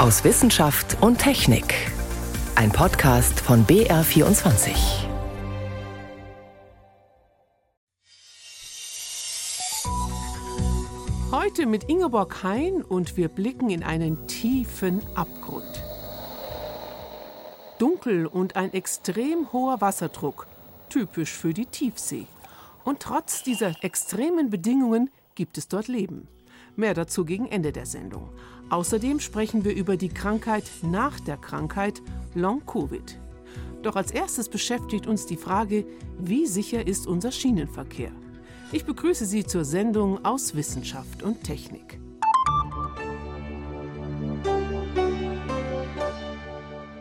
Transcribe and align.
aus 0.00 0.24
Wissenschaft 0.24 0.96
und 1.02 1.18
Technik. 1.18 1.74
Ein 2.54 2.72
Podcast 2.72 3.38
von 3.38 3.66
BR24. 3.66 4.70
Heute 11.30 11.66
mit 11.66 11.84
Ingeborg 11.84 12.42
Hein 12.42 12.82
und 12.82 13.18
wir 13.18 13.28
blicken 13.28 13.68
in 13.68 13.82
einen 13.82 14.26
tiefen 14.26 15.02
Abgrund. 15.14 15.84
Dunkel 17.78 18.24
und 18.24 18.56
ein 18.56 18.72
extrem 18.72 19.52
hoher 19.52 19.82
Wasserdruck, 19.82 20.46
typisch 20.88 21.32
für 21.32 21.52
die 21.52 21.66
Tiefsee. 21.66 22.24
Und 22.84 23.00
trotz 23.00 23.42
dieser 23.42 23.74
extremen 23.84 24.48
Bedingungen 24.48 25.10
gibt 25.34 25.58
es 25.58 25.68
dort 25.68 25.88
Leben. 25.88 26.26
Mehr 26.74 26.94
dazu 26.94 27.26
gegen 27.26 27.48
Ende 27.48 27.72
der 27.72 27.84
Sendung. 27.84 28.30
Außerdem 28.70 29.18
sprechen 29.18 29.64
wir 29.64 29.74
über 29.74 29.96
die 29.96 30.08
Krankheit 30.08 30.64
nach 30.82 31.18
der 31.18 31.36
Krankheit 31.36 32.00
Long-Covid. 32.34 33.18
Doch 33.82 33.96
als 33.96 34.12
erstes 34.12 34.48
beschäftigt 34.48 35.08
uns 35.08 35.26
die 35.26 35.36
Frage, 35.36 35.84
wie 36.18 36.46
sicher 36.46 36.86
ist 36.86 37.08
unser 37.08 37.32
Schienenverkehr? 37.32 38.12
Ich 38.70 38.84
begrüße 38.84 39.26
Sie 39.26 39.44
zur 39.44 39.64
Sendung 39.64 40.24
aus 40.24 40.54
Wissenschaft 40.54 41.24
und 41.24 41.42
Technik. 41.42 41.98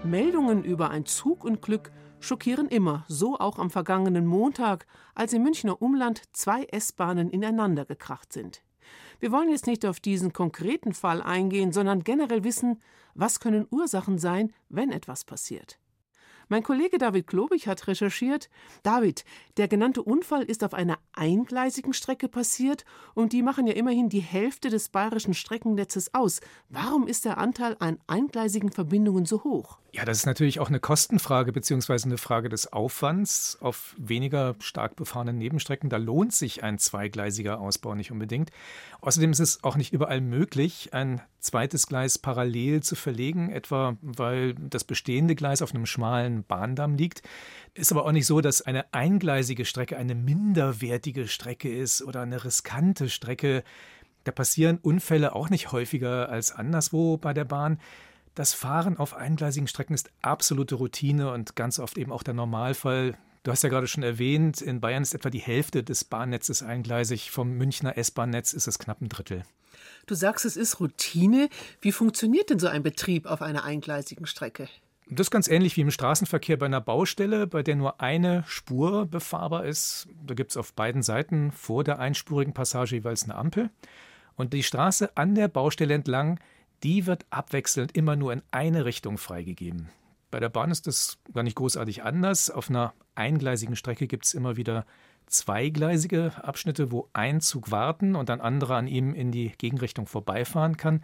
Meldungen 0.03 0.63
über 0.63 0.89
ein 0.89 1.05
Zugunglück 1.05 1.91
schockieren 2.19 2.67
immer, 2.67 3.05
so 3.07 3.37
auch 3.37 3.59
am 3.59 3.69
vergangenen 3.69 4.25
Montag, 4.25 4.87
als 5.13 5.33
im 5.33 5.43
Münchner 5.43 5.79
Umland 5.83 6.23
zwei 6.33 6.63
S-Bahnen 6.63 7.29
ineinander 7.29 7.85
gekracht 7.85 8.33
sind. 8.33 8.63
Wir 9.19 9.31
wollen 9.31 9.49
jetzt 9.49 9.67
nicht 9.67 9.85
auf 9.85 9.99
diesen 9.99 10.33
konkreten 10.33 10.93
Fall 10.93 11.21
eingehen, 11.21 11.73
sondern 11.73 12.03
generell 12.03 12.43
wissen, 12.43 12.79
was 13.15 13.39
können 13.39 13.67
Ursachen 13.69 14.17
sein, 14.17 14.53
wenn 14.69 14.91
etwas 14.91 15.25
passiert. 15.25 15.77
Mein 16.51 16.63
Kollege 16.63 16.97
David 16.97 17.27
Globig 17.27 17.67
hat 17.67 17.85
recherchiert. 17.85 18.49
David, 18.81 19.23
der 19.57 19.67
genannte 19.67 20.01
Unfall 20.01 20.41
ist 20.41 20.63
auf 20.63 20.73
einer 20.73 20.97
eingleisigen 21.13 21.93
Strecke 21.93 22.27
passiert 22.27 22.85
und 23.13 23.33
die 23.33 23.43
machen 23.43 23.67
ja 23.67 23.73
immerhin 23.73 24.09
die 24.09 24.19
Hälfte 24.19 24.71
des 24.71 24.89
bayerischen 24.89 25.35
Streckennetzes 25.35 26.15
aus. 26.15 26.41
Warum 26.67 27.05
ist 27.05 27.25
der 27.25 27.37
Anteil 27.37 27.75
an 27.77 27.99
eingleisigen 28.07 28.71
Verbindungen 28.71 29.25
so 29.25 29.43
hoch? 29.43 29.77
Ja, 29.91 30.05
das 30.05 30.17
ist 30.17 30.25
natürlich 30.25 30.59
auch 30.59 30.69
eine 30.69 30.79
Kostenfrage 30.79 31.51
beziehungsweise 31.51 32.05
eine 32.05 32.17
Frage 32.17 32.49
des 32.49 32.73
Aufwands. 32.73 33.57
Auf 33.61 33.95
weniger 33.99 34.55
stark 34.59 34.95
befahrenen 34.95 35.37
Nebenstrecken, 35.37 35.89
da 35.89 35.97
lohnt 35.97 36.33
sich 36.33 36.63
ein 36.63 36.79
zweigleisiger 36.79 37.59
Ausbau 37.59 37.93
nicht 37.93 38.11
unbedingt. 38.11 38.49
Außerdem 39.01 39.31
ist 39.31 39.39
es 39.39 39.63
auch 39.63 39.77
nicht 39.77 39.93
überall 39.93 40.21
möglich, 40.21 40.93
ein 40.93 41.21
zweites 41.39 41.87
Gleis 41.87 42.17
parallel 42.17 42.81
zu 42.81 42.95
verlegen, 42.95 43.51
etwa 43.51 43.97
weil 44.01 44.53
das 44.55 44.83
bestehende 44.83 45.35
Gleis 45.35 45.61
auf 45.61 45.73
einem 45.73 45.85
schmalen 45.85 46.43
Bahndamm 46.43 46.95
liegt. 46.95 47.21
Ist 47.73 47.91
aber 47.91 48.05
auch 48.05 48.11
nicht 48.11 48.25
so, 48.25 48.41
dass 48.41 48.61
eine 48.61 48.93
eingleisige 48.93 49.65
Strecke 49.65 49.97
eine 49.97 50.15
minderwertige 50.15 51.27
Strecke 51.27 51.73
ist 51.73 52.01
oder 52.01 52.21
eine 52.21 52.43
riskante 52.43 53.09
Strecke. 53.09 53.63
Da 54.23 54.31
passieren 54.31 54.79
Unfälle 54.81 55.35
auch 55.35 55.49
nicht 55.49 55.71
häufiger 55.71 56.29
als 56.29 56.51
anderswo 56.51 57.17
bei 57.17 57.33
der 57.33 57.45
Bahn. 57.45 57.79
Das 58.35 58.53
Fahren 58.53 58.97
auf 58.97 59.15
eingleisigen 59.15 59.67
Strecken 59.67 59.93
ist 59.93 60.11
absolute 60.21 60.75
Routine 60.75 61.31
und 61.31 61.55
ganz 61.55 61.79
oft 61.79 61.97
eben 61.97 62.11
auch 62.11 62.23
der 62.23 62.33
Normalfall. 62.33 63.17
Du 63.43 63.51
hast 63.51 63.63
ja 63.63 63.69
gerade 63.69 63.87
schon 63.87 64.03
erwähnt, 64.03 64.61
in 64.61 64.81
Bayern 64.81 65.03
ist 65.03 65.15
etwa 65.15 65.29
die 65.29 65.39
Hälfte 65.39 65.83
des 65.83 66.03
Bahnnetzes 66.03 66.61
eingleisig. 66.61 67.31
Vom 67.31 67.51
Münchner 67.51 67.97
S-Bahn-Netz 67.97 68.53
ist 68.53 68.67
es 68.67 68.79
knapp 68.79 69.01
ein 69.01 69.09
Drittel. 69.09 69.43
Du 70.09 70.15
sagst, 70.15 70.43
es 70.43 70.57
ist 70.57 70.79
Routine. 70.79 71.49
Wie 71.81 71.91
funktioniert 71.91 72.49
denn 72.49 72.57
so 72.57 72.67
ein 72.67 72.81
Betrieb 72.81 73.27
auf 73.27 73.43
einer 73.43 73.63
eingleisigen 73.63 74.25
Strecke? 74.25 74.67
Das 75.07 75.27
ist 75.27 75.31
ganz 75.31 75.47
ähnlich 75.47 75.77
wie 75.77 75.81
im 75.81 75.91
Straßenverkehr 75.91 76.57
bei 76.57 76.65
einer 76.65 76.81
Baustelle, 76.81 77.45
bei 77.45 77.61
der 77.61 77.75
nur 77.75 78.01
eine 78.01 78.43
Spur 78.47 79.05
befahrbar 79.05 79.65
ist. 79.65 80.07
Da 80.25 80.33
gibt 80.33 80.49
es 80.49 80.57
auf 80.57 80.73
beiden 80.73 81.03
Seiten 81.03 81.51
vor 81.51 81.83
der 81.83 81.99
einspurigen 81.99 82.55
Passage 82.55 82.95
jeweils 82.95 83.25
eine 83.25 83.35
Ampel. 83.35 83.69
Und 84.35 84.53
die 84.53 84.63
Straße 84.63 85.15
an 85.15 85.35
der 85.35 85.47
Baustelle 85.47 85.93
entlang, 85.93 86.39
die 86.81 87.05
wird 87.05 87.27
abwechselnd 87.29 87.95
immer 87.95 88.15
nur 88.15 88.33
in 88.33 88.41
eine 88.49 88.85
Richtung 88.85 89.19
freigegeben. 89.19 89.89
Bei 90.31 90.39
der 90.39 90.49
Bahn 90.49 90.71
ist 90.71 90.87
das 90.87 91.19
gar 91.35 91.43
nicht 91.43 91.55
großartig 91.55 92.01
anders. 92.01 92.49
Auf 92.49 92.71
einer 92.71 92.95
eingleisigen 93.13 93.75
Strecke 93.75 94.07
gibt 94.07 94.25
es 94.25 94.33
immer 94.33 94.57
wieder 94.57 94.87
zweigleisige 95.29 96.33
Abschnitte, 96.41 96.91
wo 96.91 97.09
ein 97.13 97.41
Zug 97.41 97.71
warten 97.71 98.15
und 98.15 98.29
ein 98.29 98.41
anderer 98.41 98.75
an 98.75 98.87
ihm 98.87 99.13
in 99.13 99.31
die 99.31 99.53
Gegenrichtung 99.57 100.07
vorbeifahren 100.07 100.77
kann. 100.77 101.01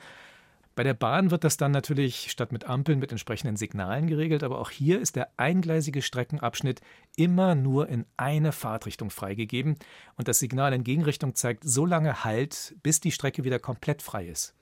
Bei 0.75 0.83
der 0.83 0.93
Bahn 0.93 1.31
wird 1.31 1.45
das 1.45 1.55
dann 1.55 1.71
natürlich 1.71 2.29
statt 2.29 2.51
mit 2.51 2.65
Ampeln 2.65 2.99
mit 2.99 3.11
entsprechenden 3.11 3.55
Signalen 3.55 4.07
geregelt, 4.07 4.43
aber 4.43 4.59
auch 4.59 4.69
hier 4.69 4.99
ist 4.99 5.15
der 5.15 5.29
eingleisige 5.37 6.01
Streckenabschnitt 6.01 6.81
immer 7.15 7.55
nur 7.55 7.87
in 7.87 8.05
eine 8.17 8.51
Fahrtrichtung 8.51 9.09
freigegeben 9.09 9.77
und 10.17 10.27
das 10.27 10.39
Signal 10.39 10.73
in 10.73 10.83
Gegenrichtung 10.83 11.33
zeigt 11.33 11.63
so 11.63 11.85
lange 11.85 12.25
Halt, 12.25 12.75
bis 12.83 12.99
die 12.99 13.13
Strecke 13.13 13.45
wieder 13.45 13.57
komplett 13.57 14.01
frei 14.01 14.27
ist. 14.27 14.53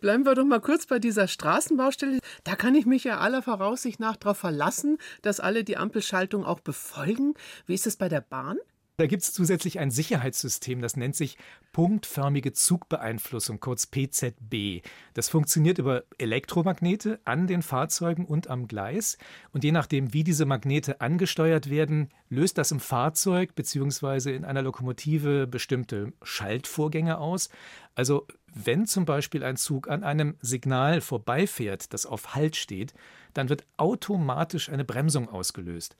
Bleiben 0.00 0.24
wir 0.24 0.36
doch 0.36 0.44
mal 0.44 0.60
kurz 0.60 0.86
bei 0.86 1.00
dieser 1.00 1.26
Straßenbaustelle. 1.26 2.20
Da 2.44 2.54
kann 2.54 2.76
ich 2.76 2.86
mich 2.86 3.04
ja 3.04 3.18
aller 3.18 3.42
Voraussicht 3.42 3.98
nach 3.98 4.16
darauf 4.16 4.38
verlassen, 4.38 4.98
dass 5.20 5.40
alle 5.40 5.64
die 5.64 5.76
Ampelschaltung 5.76 6.44
auch 6.44 6.60
befolgen. 6.60 7.34
Wie 7.66 7.74
ist 7.74 7.86
es 7.86 7.96
bei 7.96 8.08
der 8.08 8.22
Bahn? 8.22 8.56
Da 9.00 9.06
gibt 9.06 9.22
es 9.22 9.32
zusätzlich 9.32 9.78
ein 9.78 9.90
Sicherheitssystem, 9.90 10.82
das 10.82 10.94
nennt 10.94 11.16
sich 11.16 11.38
punktförmige 11.72 12.52
Zugbeeinflussung, 12.52 13.58
kurz 13.58 13.86
PZB. 13.86 14.82
Das 15.14 15.30
funktioniert 15.30 15.78
über 15.78 16.04
Elektromagnete 16.18 17.18
an 17.24 17.46
den 17.46 17.62
Fahrzeugen 17.62 18.26
und 18.26 18.50
am 18.50 18.68
Gleis. 18.68 19.16
Und 19.54 19.64
je 19.64 19.72
nachdem, 19.72 20.12
wie 20.12 20.22
diese 20.22 20.44
Magnete 20.44 21.00
angesteuert 21.00 21.70
werden, 21.70 22.10
löst 22.28 22.58
das 22.58 22.72
im 22.72 22.78
Fahrzeug 22.80 23.54
bzw. 23.54 24.36
in 24.36 24.44
einer 24.44 24.60
Lokomotive 24.60 25.46
bestimmte 25.46 26.12
Schaltvorgänge 26.22 27.16
aus. 27.16 27.48
Also 27.94 28.26
wenn 28.52 28.84
zum 28.84 29.06
Beispiel 29.06 29.44
ein 29.44 29.56
Zug 29.56 29.88
an 29.88 30.04
einem 30.04 30.36
Signal 30.42 31.00
vorbeifährt, 31.00 31.94
das 31.94 32.04
auf 32.04 32.34
Halt 32.34 32.54
steht, 32.54 32.92
dann 33.32 33.48
wird 33.48 33.64
automatisch 33.78 34.68
eine 34.68 34.84
Bremsung 34.84 35.30
ausgelöst. 35.30 35.96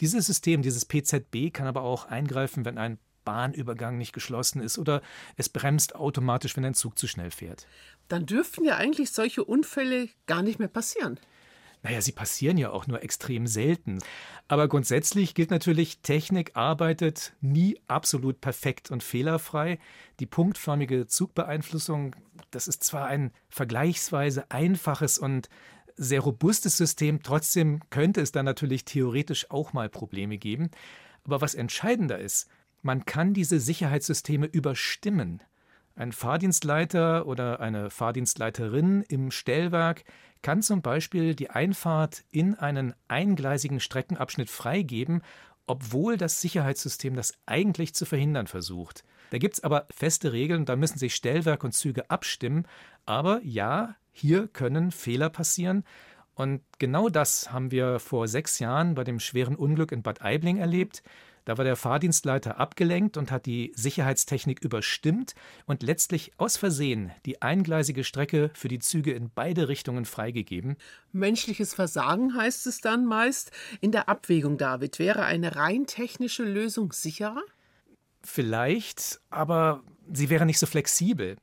Dieses 0.00 0.26
System, 0.26 0.62
dieses 0.62 0.84
PZB, 0.84 1.52
kann 1.52 1.66
aber 1.66 1.82
auch 1.82 2.06
eingreifen, 2.06 2.64
wenn 2.64 2.78
ein 2.78 2.98
Bahnübergang 3.24 3.98
nicht 3.98 4.12
geschlossen 4.12 4.62
ist 4.62 4.78
oder 4.78 5.02
es 5.36 5.48
bremst 5.48 5.94
automatisch, 5.94 6.56
wenn 6.56 6.64
ein 6.64 6.74
Zug 6.74 6.98
zu 6.98 7.06
schnell 7.06 7.30
fährt. 7.30 7.66
Dann 8.08 8.26
dürften 8.26 8.64
ja 8.64 8.76
eigentlich 8.76 9.12
solche 9.12 9.44
Unfälle 9.44 10.08
gar 10.26 10.42
nicht 10.42 10.58
mehr 10.58 10.68
passieren. 10.68 11.20
Naja, 11.82 12.02
sie 12.02 12.12
passieren 12.12 12.58
ja 12.58 12.70
auch 12.70 12.86
nur 12.86 13.02
extrem 13.02 13.46
selten. 13.46 14.00
Aber 14.48 14.68
grundsätzlich 14.68 15.34
gilt 15.34 15.50
natürlich, 15.50 16.00
Technik 16.00 16.52
arbeitet 16.54 17.32
nie 17.40 17.80
absolut 17.88 18.40
perfekt 18.40 18.90
und 18.90 19.02
fehlerfrei. 19.02 19.78
Die 20.18 20.26
punktförmige 20.26 21.06
Zugbeeinflussung, 21.06 22.16
das 22.50 22.68
ist 22.68 22.84
zwar 22.84 23.06
ein 23.06 23.32
vergleichsweise 23.48 24.50
einfaches 24.50 25.16
und 25.16 25.48
sehr 25.96 26.20
robustes 26.20 26.76
System. 26.76 27.22
Trotzdem 27.22 27.80
könnte 27.90 28.20
es 28.20 28.32
da 28.32 28.42
natürlich 28.42 28.84
theoretisch 28.84 29.50
auch 29.50 29.72
mal 29.72 29.88
Probleme 29.88 30.38
geben. 30.38 30.70
Aber 31.24 31.40
was 31.40 31.54
entscheidender 31.54 32.18
ist, 32.18 32.48
man 32.82 33.04
kann 33.04 33.34
diese 33.34 33.60
Sicherheitssysteme 33.60 34.46
überstimmen. 34.46 35.42
Ein 35.96 36.12
Fahrdienstleiter 36.12 37.26
oder 37.26 37.60
eine 37.60 37.90
Fahrdienstleiterin 37.90 39.02
im 39.02 39.30
Stellwerk 39.30 40.04
kann 40.42 40.62
zum 40.62 40.80
Beispiel 40.80 41.34
die 41.34 41.50
Einfahrt 41.50 42.24
in 42.30 42.54
einen 42.54 42.94
eingleisigen 43.08 43.80
Streckenabschnitt 43.80 44.48
freigeben, 44.48 45.22
obwohl 45.66 46.16
das 46.16 46.40
Sicherheitssystem 46.40 47.14
das 47.14 47.34
eigentlich 47.44 47.94
zu 47.94 48.06
verhindern 48.06 48.46
versucht. 48.46 49.04
Da 49.30 49.38
gibt 49.38 49.54
es 49.54 49.62
aber 49.62 49.86
feste 49.90 50.32
Regeln, 50.32 50.64
da 50.64 50.74
müssen 50.74 50.98
sich 50.98 51.14
Stellwerk 51.14 51.62
und 51.62 51.72
Züge 51.72 52.10
abstimmen. 52.10 52.66
Aber 53.06 53.40
ja, 53.44 53.94
hier 54.12 54.48
können 54.48 54.90
Fehler 54.90 55.30
passieren. 55.30 55.84
Und 56.34 56.62
genau 56.78 57.08
das 57.08 57.52
haben 57.52 57.70
wir 57.70 57.98
vor 57.98 58.26
sechs 58.28 58.58
Jahren 58.58 58.94
bei 58.94 59.04
dem 59.04 59.20
schweren 59.20 59.56
Unglück 59.56 59.92
in 59.92 60.02
Bad 60.02 60.22
Aibling 60.22 60.56
erlebt. 60.56 61.02
Da 61.44 61.58
war 61.58 61.64
der 61.64 61.76
Fahrdienstleiter 61.76 62.58
abgelenkt 62.58 63.16
und 63.16 63.30
hat 63.30 63.46
die 63.46 63.72
Sicherheitstechnik 63.74 64.62
überstimmt 64.62 65.34
und 65.66 65.82
letztlich 65.82 66.32
aus 66.36 66.56
Versehen 66.56 67.10
die 67.26 67.42
eingleisige 67.42 68.04
Strecke 68.04 68.50
für 68.54 68.68
die 68.68 68.78
Züge 68.78 69.12
in 69.12 69.30
beide 69.34 69.68
Richtungen 69.68 70.04
freigegeben. 70.04 70.76
Menschliches 71.12 71.74
Versagen 71.74 72.36
heißt 72.36 72.66
es 72.66 72.80
dann 72.80 73.06
meist. 73.06 73.50
In 73.80 73.90
der 73.90 74.08
Abwägung, 74.08 74.58
David, 74.58 74.98
wäre 74.98 75.24
eine 75.24 75.56
rein 75.56 75.86
technische 75.86 76.44
Lösung 76.44 76.92
sicherer? 76.92 77.42
Vielleicht, 78.22 79.20
aber 79.30 79.82
sie 80.12 80.28
wäre 80.28 80.46
nicht 80.46 80.58
so 80.58 80.66
flexibel. 80.66 81.36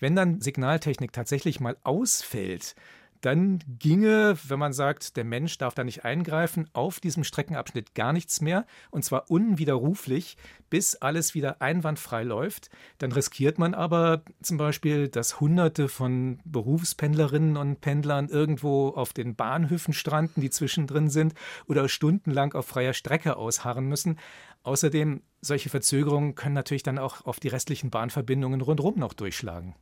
Wenn 0.00 0.16
dann 0.16 0.40
Signaltechnik 0.40 1.12
tatsächlich 1.12 1.60
mal 1.60 1.76
ausfällt, 1.84 2.74
dann 3.20 3.58
ginge, 3.78 4.38
wenn 4.48 4.58
man 4.58 4.72
sagt, 4.72 5.16
der 5.16 5.24
Mensch 5.24 5.58
darf 5.58 5.74
da 5.74 5.84
nicht 5.84 6.04
eingreifen, 6.04 6.68
auf 6.72 7.00
diesem 7.00 7.24
Streckenabschnitt 7.24 7.94
gar 7.94 8.12
nichts 8.12 8.40
mehr 8.40 8.66
und 8.90 9.04
zwar 9.04 9.30
unwiderruflich, 9.30 10.38
bis 10.70 10.96
alles 10.96 11.34
wieder 11.34 11.60
einwandfrei 11.60 12.22
läuft. 12.22 12.70
Dann 12.98 13.12
riskiert 13.12 13.58
man 13.58 13.74
aber 13.74 14.22
zum 14.42 14.56
Beispiel, 14.56 15.08
dass 15.08 15.38
Hunderte 15.40 15.88
von 15.88 16.40
Berufspendlerinnen 16.44 17.56
und 17.56 17.80
Pendlern 17.82 18.28
irgendwo 18.28 18.88
auf 18.88 19.12
den 19.12 19.34
Bahnhöfen 19.34 19.92
stranden, 19.92 20.40
die 20.40 20.50
zwischendrin 20.50 21.10
sind 21.10 21.34
oder 21.66 21.88
stundenlang 21.88 22.54
auf 22.54 22.66
freier 22.66 22.94
Strecke 22.94 23.36
ausharren 23.36 23.84
müssen. 23.84 24.18
Außerdem, 24.62 25.22
solche 25.42 25.68
Verzögerungen 25.68 26.34
können 26.34 26.54
natürlich 26.54 26.82
dann 26.82 26.98
auch 26.98 27.24
auf 27.24 27.40
die 27.40 27.48
restlichen 27.48 27.90
Bahnverbindungen 27.90 28.60
rundherum 28.60 28.98
noch 28.98 29.14
durchschlagen. 29.14 29.74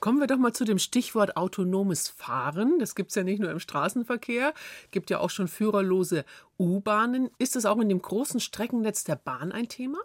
Kommen 0.00 0.20
wir 0.20 0.26
doch 0.26 0.38
mal 0.38 0.52
zu 0.52 0.64
dem 0.64 0.78
Stichwort 0.78 1.36
autonomes 1.36 2.08
Fahren. 2.08 2.78
Das 2.78 2.94
gibt 2.94 3.10
es 3.10 3.14
ja 3.14 3.22
nicht 3.22 3.40
nur 3.40 3.50
im 3.50 3.60
Straßenverkehr, 3.60 4.52
gibt 4.90 5.10
ja 5.10 5.20
auch 5.20 5.30
schon 5.30 5.48
führerlose 5.48 6.24
U-Bahnen. 6.58 7.30
Ist 7.38 7.56
das 7.56 7.66
auch 7.66 7.78
in 7.78 7.88
dem 7.88 8.02
großen 8.02 8.40
Streckennetz 8.40 9.04
der 9.04 9.16
Bahn 9.16 9.52
ein 9.52 9.68
Thema? 9.68 9.98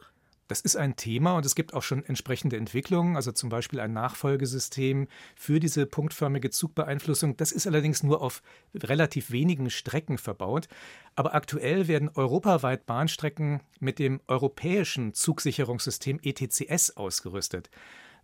Das 0.47 0.61
ist 0.61 0.77
ein 0.77 0.95
Thema 0.95 1.35
und 1.35 1.45
es 1.45 1.55
gibt 1.55 1.73
auch 1.73 1.83
schon 1.83 2.05
entsprechende 2.05 2.55
Entwicklungen, 2.55 3.17
also 3.17 3.33
zum 3.33 3.49
Beispiel 3.49 3.81
ein 3.81 3.91
Nachfolgesystem 3.91 5.07
für 5.35 5.59
diese 5.59 5.85
punktförmige 5.85 6.49
Zugbeeinflussung. 6.49 7.35
Das 7.35 7.51
ist 7.51 7.67
allerdings 7.67 8.01
nur 8.01 8.21
auf 8.21 8.41
relativ 8.73 9.31
wenigen 9.31 9.69
Strecken 9.69 10.17
verbaut. 10.17 10.67
Aber 11.15 11.35
aktuell 11.35 11.89
werden 11.89 12.09
europaweit 12.13 12.85
Bahnstrecken 12.85 13.61
mit 13.79 13.99
dem 13.99 14.21
europäischen 14.27 15.13
Zugsicherungssystem 15.13 16.19
ETCS 16.23 16.95
ausgerüstet. 16.95 17.69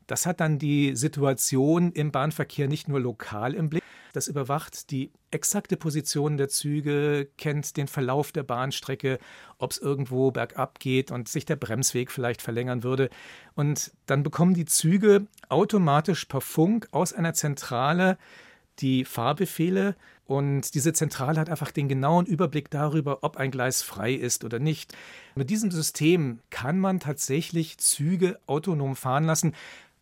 Das 0.08 0.26
hat 0.26 0.40
dann 0.40 0.60
die 0.60 0.96
Situation 0.96 1.92
im 1.92 2.12
Bahnverkehr 2.12 2.68
nicht 2.68 2.88
nur 2.88 3.00
lokal 3.00 3.54
im 3.54 3.70
Blick, 3.70 3.84
das 4.14 4.28
überwacht 4.28 4.92
die 4.92 5.12
exakte 5.32 5.76
Position 5.76 6.38
der 6.38 6.48
Züge, 6.48 7.28
kennt 7.38 7.78
den 7.78 7.88
Verlauf 7.88 8.32
der 8.32 8.44
Bahnstrecke, 8.44 9.18
ob 9.58 9.72
es 9.72 9.80
irgendwo 9.80 10.30
bergab 10.30 10.80
geht 10.80 11.10
und 11.10 11.28
sich 11.28 11.46
der 11.46 11.56
Bremsweg 11.56 12.12
vielleicht 12.12 12.44
verlängern 12.44 12.84
würde. 12.84 13.10
Und 13.56 13.92
dann 14.06 14.22
bekommen 14.22 14.54
die 14.54 14.66
Züge 14.66 15.26
automatisch 15.50 16.26
per 16.26 16.42
Funk 16.42 16.88
aus 16.92 17.12
einer 17.12 17.34
Zentrale 17.34 18.18
die 18.80 19.06
Fahrbefehle 19.06 19.96
und 20.26 20.74
diese 20.74 20.94
Zentrale 20.94 21.40
hat 21.40 21.50
einfach 21.50 21.72
den 21.72 21.88
genauen 21.88 22.26
Überblick 22.26 22.72
darüber, 22.72 23.20
ob 23.24 23.38
ein 23.38 23.52
Gleis 23.52 23.82
frei 23.82 24.14
ist 24.14 24.44
oder 24.44 24.60
nicht. 24.60 24.96
Mit 25.36 25.50
diesem 25.50 25.70
System 25.70 26.40
kann 26.50 26.80
man 26.80 27.00
tatsächlich 27.00 27.78
Züge 27.78 28.40
autonom 28.48 28.96
fahren 28.96 29.26
lassen. 29.26 29.54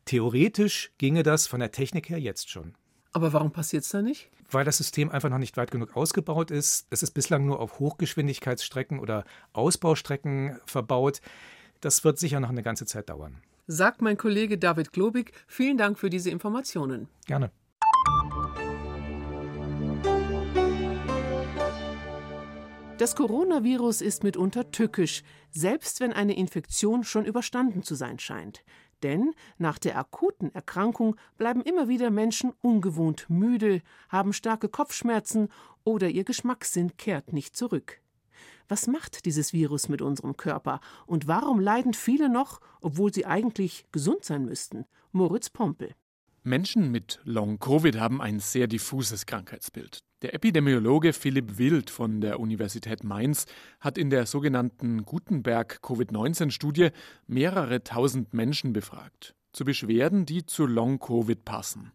Theoretisch 0.05 0.91
ginge 0.97 1.23
das 1.23 1.47
von 1.47 1.59
der 1.59 1.71
Technik 1.71 2.09
her 2.09 2.19
jetzt 2.19 2.49
schon. 2.49 2.75
Aber 3.13 3.33
warum 3.33 3.51
passiert 3.51 3.83
es 3.83 3.89
da 3.89 4.01
nicht? 4.01 4.29
Weil 4.49 4.65
das 4.65 4.77
System 4.77 5.09
einfach 5.09 5.29
noch 5.29 5.37
nicht 5.37 5.57
weit 5.57 5.71
genug 5.71 5.95
ausgebaut 5.95 6.51
ist. 6.51 6.87
Es 6.89 7.03
ist 7.03 7.11
bislang 7.11 7.45
nur 7.45 7.59
auf 7.59 7.79
Hochgeschwindigkeitsstrecken 7.79 8.99
oder 8.99 9.25
Ausbaustrecken 9.53 10.59
verbaut. 10.65 11.21
Das 11.81 12.03
wird 12.03 12.19
sicher 12.19 12.39
noch 12.39 12.49
eine 12.49 12.63
ganze 12.63 12.85
Zeit 12.85 13.09
dauern. 13.09 13.41
Sagt 13.67 14.01
mein 14.01 14.17
Kollege 14.17 14.57
David 14.57 14.91
Globig. 14.91 15.31
Vielen 15.47 15.77
Dank 15.77 15.99
für 15.99 16.09
diese 16.09 16.29
Informationen. 16.29 17.07
Gerne. 17.27 17.51
Das 22.97 23.15
Coronavirus 23.15 24.01
ist 24.01 24.23
mitunter 24.23 24.69
tückisch, 24.69 25.23
selbst 25.49 26.01
wenn 26.01 26.13
eine 26.13 26.37
Infektion 26.37 27.03
schon 27.03 27.25
überstanden 27.25 27.81
zu 27.81 27.95
sein 27.95 28.19
scheint. 28.19 28.63
Denn 29.03 29.33
nach 29.57 29.79
der 29.79 29.97
akuten 29.97 30.53
Erkrankung 30.53 31.15
bleiben 31.37 31.61
immer 31.61 31.87
wieder 31.87 32.11
Menschen 32.11 32.53
ungewohnt 32.61 33.25
müde, 33.29 33.81
haben 34.09 34.33
starke 34.33 34.69
Kopfschmerzen 34.69 35.49
oder 35.83 36.09
ihr 36.09 36.23
Geschmackssinn 36.23 36.97
kehrt 36.97 37.33
nicht 37.33 37.55
zurück. 37.55 37.99
Was 38.67 38.87
macht 38.87 39.25
dieses 39.25 39.53
Virus 39.53 39.89
mit 39.89 40.01
unserem 40.01 40.37
Körper 40.37 40.79
und 41.05 41.27
warum 41.27 41.59
leiden 41.59 41.93
viele 41.93 42.29
noch, 42.29 42.61
obwohl 42.79 43.13
sie 43.13 43.25
eigentlich 43.25 43.85
gesund 43.91 44.23
sein 44.23 44.45
müssten? 44.45 44.85
Moritz 45.11 45.49
Pompel. 45.49 45.93
Menschen 46.43 46.89
mit 46.89 47.19
Long-Covid 47.23 47.99
haben 47.99 48.21
ein 48.21 48.39
sehr 48.39 48.67
diffuses 48.67 49.25
Krankheitsbild. 49.25 49.99
Der 50.21 50.35
Epidemiologe 50.35 51.13
Philipp 51.13 51.57
Wild 51.57 51.89
von 51.89 52.21
der 52.21 52.39
Universität 52.39 53.03
Mainz 53.03 53.47
hat 53.79 53.97
in 53.97 54.11
der 54.11 54.27
sogenannten 54.27 55.03
Gutenberg-Covid-19-Studie 55.03 56.89
mehrere 57.25 57.83
tausend 57.83 58.31
Menschen 58.31 58.71
befragt. 58.71 59.33
Zu 59.51 59.65
Beschwerden, 59.65 60.27
die 60.27 60.45
zu 60.45 60.67
Long-Covid 60.67 61.43
passen. 61.43 61.91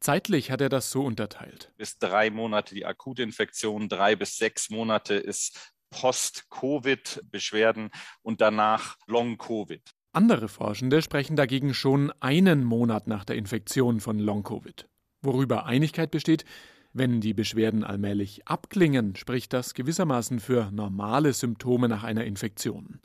Zeitlich 0.00 0.50
hat 0.50 0.60
er 0.60 0.70
das 0.70 0.90
so 0.90 1.04
unterteilt. 1.04 1.70
Bis 1.76 1.98
drei 1.98 2.30
Monate 2.30 2.74
die 2.74 2.84
akute 2.84 3.22
Infektion, 3.22 3.88
drei 3.88 4.16
bis 4.16 4.38
sechs 4.38 4.68
Monate 4.68 5.14
ist 5.14 5.72
Post-Covid-Beschwerden 5.90 7.90
und 8.22 8.40
danach 8.40 8.96
Long-Covid. 9.06 9.88
Andere 10.12 10.48
Forschende 10.48 11.00
sprechen 11.00 11.36
dagegen 11.36 11.74
schon 11.74 12.12
einen 12.18 12.64
Monat 12.64 13.06
nach 13.06 13.24
der 13.24 13.36
Infektion 13.36 14.00
von 14.00 14.18
Long-Covid. 14.18 14.88
Worüber 15.20 15.64
Einigkeit 15.64 16.10
besteht, 16.10 16.44
wenn 16.92 17.20
die 17.20 17.34
Beschwerden 17.34 17.84
allmählich 17.84 18.46
abklingen, 18.46 19.16
spricht 19.16 19.52
das 19.52 19.74
gewissermaßen 19.74 20.40
für 20.40 20.70
normale 20.70 21.32
Symptome 21.32 21.88
nach 21.88 22.04
einer 22.04 22.24
Infektion. 22.24 23.00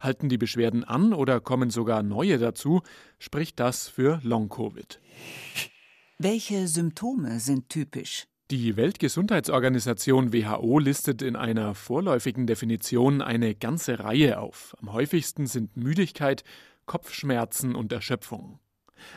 Halten 0.00 0.28
die 0.28 0.38
Beschwerden 0.38 0.84
an 0.84 1.12
oder 1.12 1.40
kommen 1.40 1.70
sogar 1.70 2.02
neue 2.02 2.38
dazu, 2.38 2.82
spricht 3.18 3.60
das 3.60 3.88
für 3.88 4.20
Long-Covid. 4.22 5.00
Welche 6.18 6.66
Symptome 6.66 7.38
sind 7.38 7.68
typisch? 7.68 8.26
Die 8.50 8.76
Weltgesundheitsorganisation 8.76 10.32
WHO 10.32 10.78
listet 10.78 11.20
in 11.20 11.36
einer 11.36 11.74
vorläufigen 11.74 12.46
Definition 12.46 13.20
eine 13.20 13.54
ganze 13.54 13.98
Reihe 14.00 14.40
auf. 14.40 14.74
Am 14.80 14.92
häufigsten 14.92 15.46
sind 15.46 15.76
Müdigkeit, 15.76 16.44
Kopfschmerzen 16.86 17.74
und 17.74 17.92
Erschöpfung. 17.92 18.58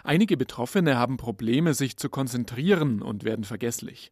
Einige 0.04 0.38
Betroffene 0.38 0.98
haben 0.98 1.18
Probleme, 1.18 1.74
sich 1.74 1.98
zu 1.98 2.10
konzentrieren 2.10 3.02
und 3.02 3.24
werden 3.24 3.44
vergesslich. 3.44 4.12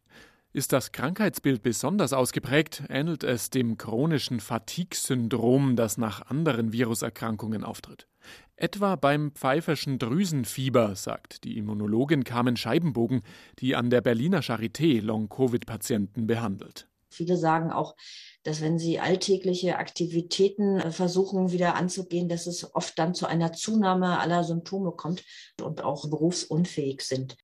Ist 0.52 0.72
das 0.72 0.90
Krankheitsbild 0.90 1.62
besonders 1.62 2.12
ausgeprägt, 2.12 2.82
ähnelt 2.88 3.22
es 3.22 3.50
dem 3.50 3.78
chronischen 3.78 4.40
Fatigue-Syndrom, 4.40 5.76
das 5.76 5.96
nach 5.96 6.26
anderen 6.28 6.72
Viruserkrankungen 6.72 7.62
auftritt. 7.62 8.08
Etwa 8.56 8.96
beim 8.96 9.30
pfeiferschen 9.30 10.00
Drüsenfieber, 10.00 10.96
sagt 10.96 11.44
die 11.44 11.56
Immunologin 11.56 12.24
Carmen 12.24 12.56
Scheibenbogen, 12.56 13.22
die 13.60 13.76
an 13.76 13.90
der 13.90 14.00
Berliner 14.00 14.40
Charité 14.40 15.00
Long-Covid-Patienten 15.00 16.26
behandelt. 16.26 16.89
Viele 17.10 17.36
sagen 17.36 17.70
auch, 17.70 17.96
dass 18.42 18.60
wenn 18.60 18.78
sie 18.78 19.00
alltägliche 19.00 19.78
Aktivitäten 19.78 20.78
äh, 20.78 20.90
versuchen 20.92 21.52
wieder 21.52 21.74
anzugehen, 21.74 22.28
dass 22.28 22.46
es 22.46 22.74
oft 22.74 22.98
dann 22.98 23.14
zu 23.14 23.26
einer 23.26 23.52
Zunahme 23.52 24.18
aller 24.18 24.44
Symptome 24.44 24.92
kommt 24.92 25.24
und 25.60 25.82
auch 25.82 26.08
berufsunfähig 26.08 27.02
sind. 27.02 27.36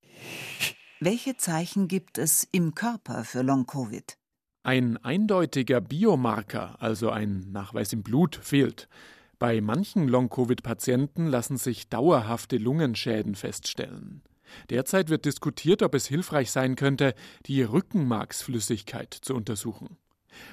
Welche 1.01 1.37
Zeichen 1.37 1.89
gibt 1.89 2.17
es 2.17 2.49
im 2.53 2.75
Körper 2.75 3.25
für 3.25 3.43
Long-Covid? 3.43 4.17
Ein 4.63 4.97
eindeutiger 4.97 5.81
Biomarker, 5.81 6.77
also 6.81 7.11
ein 7.11 7.53
Nachweis 7.53 7.93
im 7.93 8.03
Blut, 8.03 8.37
fehlt. 8.37 8.89
Bei 9.39 9.61
manchen 9.61 10.09
Long-Covid-Patienten 10.09 11.27
lassen 11.27 11.59
sich 11.59 11.91
dauerhafte 11.91 12.57
Lungenschäden 12.57 13.35
feststellen. 13.35 14.23
Derzeit 14.71 15.09
wird 15.09 15.25
diskutiert, 15.25 15.83
ob 15.83 15.95
es 15.95 16.07
hilfreich 16.07 16.51
sein 16.51 16.77
könnte, 16.77 17.15
die 17.47 17.63
Rückenmarksflüssigkeit 17.63 19.13
zu 19.13 19.35
untersuchen. 19.35 19.97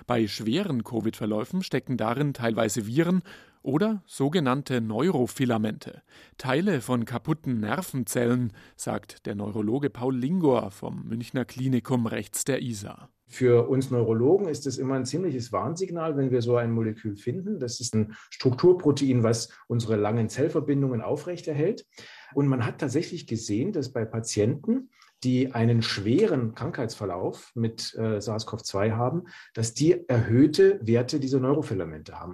Bei 0.07 0.27
schweren 0.27 0.83
Covid-Verläufen 0.83 1.61
stecken 1.61 1.97
darin 1.97 2.33
teilweise 2.33 2.87
Viren 2.87 3.21
oder 3.61 4.03
sogenannte 4.05 4.81
Neurofilamente, 4.81 6.03
Teile 6.37 6.81
von 6.81 7.05
kaputten 7.05 7.59
Nervenzellen, 7.61 8.51
sagt 8.75 9.25
der 9.25 9.35
Neurologe 9.35 9.89
Paul 9.89 10.17
Lingor 10.17 10.71
vom 10.71 11.03
Münchner 11.03 11.45
Klinikum 11.45 12.05
rechts 12.05 12.43
der 12.43 12.61
Isar. 12.61 13.09
Für 13.33 13.67
uns 13.67 13.89
Neurologen 13.89 14.47
ist 14.47 14.67
es 14.67 14.77
immer 14.77 14.93
ein 14.93 15.07
ziemliches 15.07 15.51
Warnsignal, 15.51 16.15
wenn 16.17 16.29
wir 16.29 16.43
so 16.43 16.55
ein 16.55 16.71
Molekül 16.71 17.15
finden. 17.15 17.59
Das 17.59 17.79
ist 17.79 17.95
ein 17.95 18.15
Strukturprotein, 18.29 19.23
was 19.23 19.49
unsere 19.67 19.95
langen 19.95 20.29
Zellverbindungen 20.29 21.01
aufrechterhält. 21.01 21.87
Und 22.35 22.45
man 22.45 22.63
hat 22.63 22.77
tatsächlich 22.77 23.25
gesehen, 23.25 23.71
dass 23.71 23.91
bei 23.91 24.05
Patienten, 24.05 24.91
die 25.23 25.51
einen 25.51 25.81
schweren 25.81 26.53
Krankheitsverlauf 26.53 27.51
mit 27.55 27.95
äh, 27.95 28.19
SARS-CoV-2 28.21 28.91
haben, 28.91 29.23
dass 29.55 29.73
die 29.73 30.07
erhöhte 30.07 30.79
Werte 30.83 31.19
dieser 31.19 31.39
Neurofilamente 31.39 32.19
haben. 32.19 32.33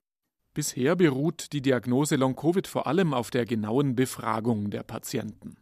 Bisher 0.53 0.97
beruht 0.97 1.53
die 1.53 1.61
Diagnose 1.61 2.17
Long-Covid 2.17 2.67
vor 2.67 2.87
allem 2.87 3.13
auf 3.13 3.31
der 3.31 3.45
genauen 3.45 3.95
Befragung 3.95 4.69
der 4.69 4.83
Patienten. 4.83 5.55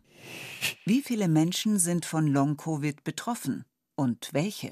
Wie 0.84 1.04
viele 1.04 1.28
Menschen 1.28 1.78
sind 1.78 2.06
von 2.06 2.26
Long-Covid 2.26 3.04
betroffen 3.04 3.66
und 3.96 4.30
welche? 4.34 4.72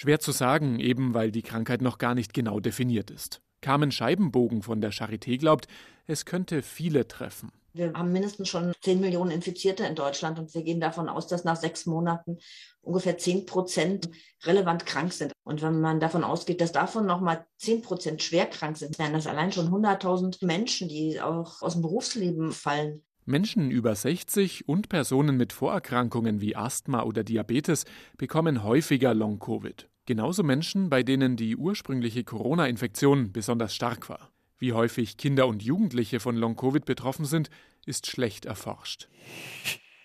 Schwer 0.00 0.18
zu 0.18 0.32
sagen, 0.32 0.80
eben 0.80 1.12
weil 1.12 1.30
die 1.30 1.42
Krankheit 1.42 1.82
noch 1.82 1.98
gar 1.98 2.14
nicht 2.14 2.32
genau 2.32 2.58
definiert 2.58 3.10
ist. 3.10 3.42
Carmen 3.60 3.92
Scheibenbogen 3.92 4.62
von 4.62 4.80
der 4.80 4.94
Charité 4.94 5.36
glaubt, 5.36 5.66
es 6.06 6.24
könnte 6.24 6.62
viele 6.62 7.06
treffen. 7.06 7.52
Wir 7.74 7.92
haben 7.92 8.10
mindestens 8.10 8.48
schon 8.48 8.72
10 8.80 8.98
Millionen 8.98 9.30
Infizierte 9.30 9.84
in 9.84 9.94
Deutschland 9.94 10.38
und 10.38 10.54
wir 10.54 10.62
gehen 10.62 10.80
davon 10.80 11.10
aus, 11.10 11.26
dass 11.26 11.44
nach 11.44 11.56
sechs 11.56 11.84
Monaten 11.84 12.38
ungefähr 12.80 13.18
10 13.18 13.44
Prozent 13.44 14.08
relevant 14.44 14.86
krank 14.86 15.12
sind. 15.12 15.32
Und 15.44 15.60
wenn 15.60 15.82
man 15.82 16.00
davon 16.00 16.24
ausgeht, 16.24 16.62
dass 16.62 16.72
davon 16.72 17.04
nochmal 17.04 17.44
10 17.58 17.82
Prozent 17.82 18.22
schwer 18.22 18.46
krank 18.46 18.78
sind, 18.78 18.98
wären 18.98 19.12
das 19.12 19.26
allein 19.26 19.52
schon 19.52 19.68
100.000 19.68 20.46
Menschen, 20.46 20.88
die 20.88 21.20
auch 21.20 21.60
aus 21.60 21.74
dem 21.74 21.82
Berufsleben 21.82 22.52
fallen. 22.52 23.02
Menschen 23.26 23.70
über 23.70 23.94
60 23.94 24.66
und 24.66 24.88
Personen 24.88 25.36
mit 25.36 25.52
Vorerkrankungen 25.52 26.40
wie 26.40 26.56
Asthma 26.56 27.02
oder 27.02 27.22
Diabetes 27.22 27.84
bekommen 28.16 28.64
häufiger 28.64 29.12
Long-Covid. 29.12 29.89
Genauso 30.06 30.42
Menschen, 30.42 30.90
bei 30.90 31.02
denen 31.02 31.36
die 31.36 31.56
ursprüngliche 31.56 32.24
Corona-Infektion 32.24 33.32
besonders 33.32 33.74
stark 33.74 34.08
war. 34.08 34.30
Wie 34.58 34.72
häufig 34.72 35.16
Kinder 35.16 35.46
und 35.46 35.62
Jugendliche 35.62 36.20
von 36.20 36.36
Long-Covid 36.36 36.84
betroffen 36.84 37.24
sind, 37.24 37.48
ist 37.86 38.06
schlecht 38.06 38.44
erforscht. 38.44 39.08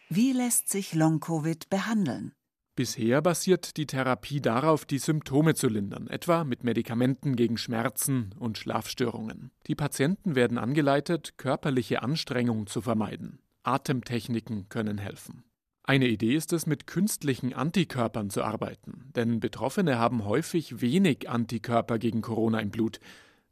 Wie 0.10 0.32
lässt 0.32 0.70
sich 0.70 0.94
Long-Covid 0.94 1.70
behandeln? 1.70 2.34
Bisher 2.75 3.22
basiert 3.22 3.78
die 3.78 3.86
Therapie 3.86 4.42
darauf, 4.42 4.84
die 4.84 5.00
Symptome 5.00 5.56
zu 5.56 5.68
lindern, 5.68 6.08
etwa 6.08 6.44
mit 6.44 6.66
Medikamenten 6.66 7.38
gegen 7.38 7.58
Schmerzen 7.58 8.36
und 8.38 8.58
Schlafstörungen. 8.58 9.52
Die 9.68 9.75
Patienten 9.75 10.36
werden 10.36 10.58
angeleitet, 10.58 11.38
körperliche 11.38 12.04
Anstrengung 12.04 12.68
zu 12.68 12.82
vermeiden. 12.82 13.40
Atemtechniken 13.64 14.68
können 14.68 14.98
helfen. 14.98 15.46
Eine 15.88 16.08
Idee 16.08 16.36
ist 16.36 16.51
es, 16.51 16.65
mit 16.65 16.88
künstlichen 16.88 17.54
Antikörpern 17.54 18.32
zu 18.32 18.44
arbeiten, 18.44 19.12
denn 19.15 19.39
Betroffene 19.39 20.00
haben 20.00 20.25
häufig 20.25 20.82
wenig 20.82 21.30
Antikörper 21.30 22.00
gegen 22.00 22.22
Corona 22.22 22.60
im 22.60 22.72
Blut, 22.72 23.00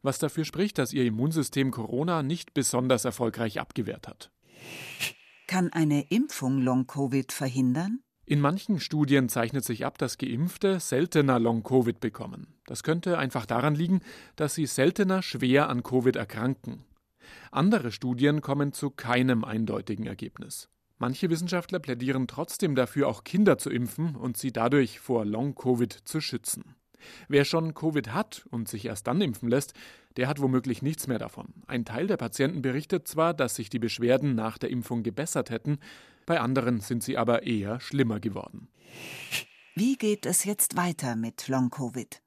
was 0.02 0.18
dafür 0.18 0.44
spricht, 0.44 0.78
dass 0.78 0.92
ihr 0.92 1.04
Immunsystem 1.04 1.70
Corona 1.70 2.24
nicht 2.24 2.52
besonders 2.52 3.04
erfolgreich 3.04 3.60
abgewehrt 3.60 4.08
hat. 4.08 4.32
Kann 5.46 5.72
eine 5.72 6.08
Impfung 6.08 6.60
Long-Covid 6.60 7.30
verhindern? 7.30 8.00
In 8.26 8.40
manchen 8.40 8.80
Studien 8.80 9.28
zeichnet 9.28 9.64
sich 9.64 9.86
ab, 9.86 9.96
dass 9.98 10.18
Geimpfte 10.18 10.80
seltener 10.80 11.38
Long-Covid 11.38 12.00
bekommen. 12.00 12.54
Das 12.66 12.82
könnte 12.82 13.16
einfach 13.16 13.46
daran 13.46 13.76
liegen, 13.76 14.00
dass 14.34 14.56
sie 14.56 14.66
seltener 14.66 15.22
schwer 15.22 15.68
an 15.68 15.84
Covid 15.84 16.16
erkranken. 16.16 16.84
Andere 17.52 17.92
Studien 17.92 18.40
kommen 18.40 18.72
zu 18.72 18.90
keinem 18.90 19.44
eindeutigen 19.44 20.06
Ergebnis. 20.06 20.68
Manche 20.98 21.28
Wissenschaftler 21.28 21.80
plädieren 21.80 22.26
trotzdem 22.26 22.74
dafür, 22.74 23.08
auch 23.08 23.24
Kinder 23.24 23.58
zu 23.58 23.70
impfen 23.70 24.14
und 24.16 24.36
sie 24.36 24.52
dadurch 24.52 25.00
vor 25.00 25.24
Long-Covid 25.24 25.92
zu 25.92 26.20
schützen. 26.20 26.76
Wer 27.28 27.44
schon 27.44 27.74
Covid 27.74 28.12
hat 28.12 28.46
und 28.50 28.68
sich 28.68 28.86
erst 28.86 29.06
dann 29.06 29.20
impfen 29.20 29.48
lässt, 29.48 29.74
der 30.16 30.28
hat 30.28 30.40
womöglich 30.40 30.82
nichts 30.82 31.06
mehr 31.06 31.18
davon. 31.18 31.52
Ein 31.66 31.84
Teil 31.84 32.06
der 32.06 32.16
Patienten 32.16 32.62
berichtet 32.62 33.08
zwar, 33.08 33.34
dass 33.34 33.56
sich 33.56 33.68
die 33.68 33.78
Beschwerden 33.78 34.34
nach 34.34 34.58
der 34.58 34.70
Impfung 34.70 35.02
gebessert 35.02 35.50
hätten, 35.50 35.78
bei 36.26 36.40
anderen 36.40 36.80
sind 36.80 37.02
sie 37.02 37.18
aber 37.18 37.42
eher 37.42 37.80
schlimmer 37.80 38.20
geworden. 38.20 38.68
Wie 39.74 39.96
geht 39.96 40.24
es 40.24 40.44
jetzt 40.44 40.76
weiter 40.76 41.16
mit 41.16 41.48
Long-Covid? 41.48 42.23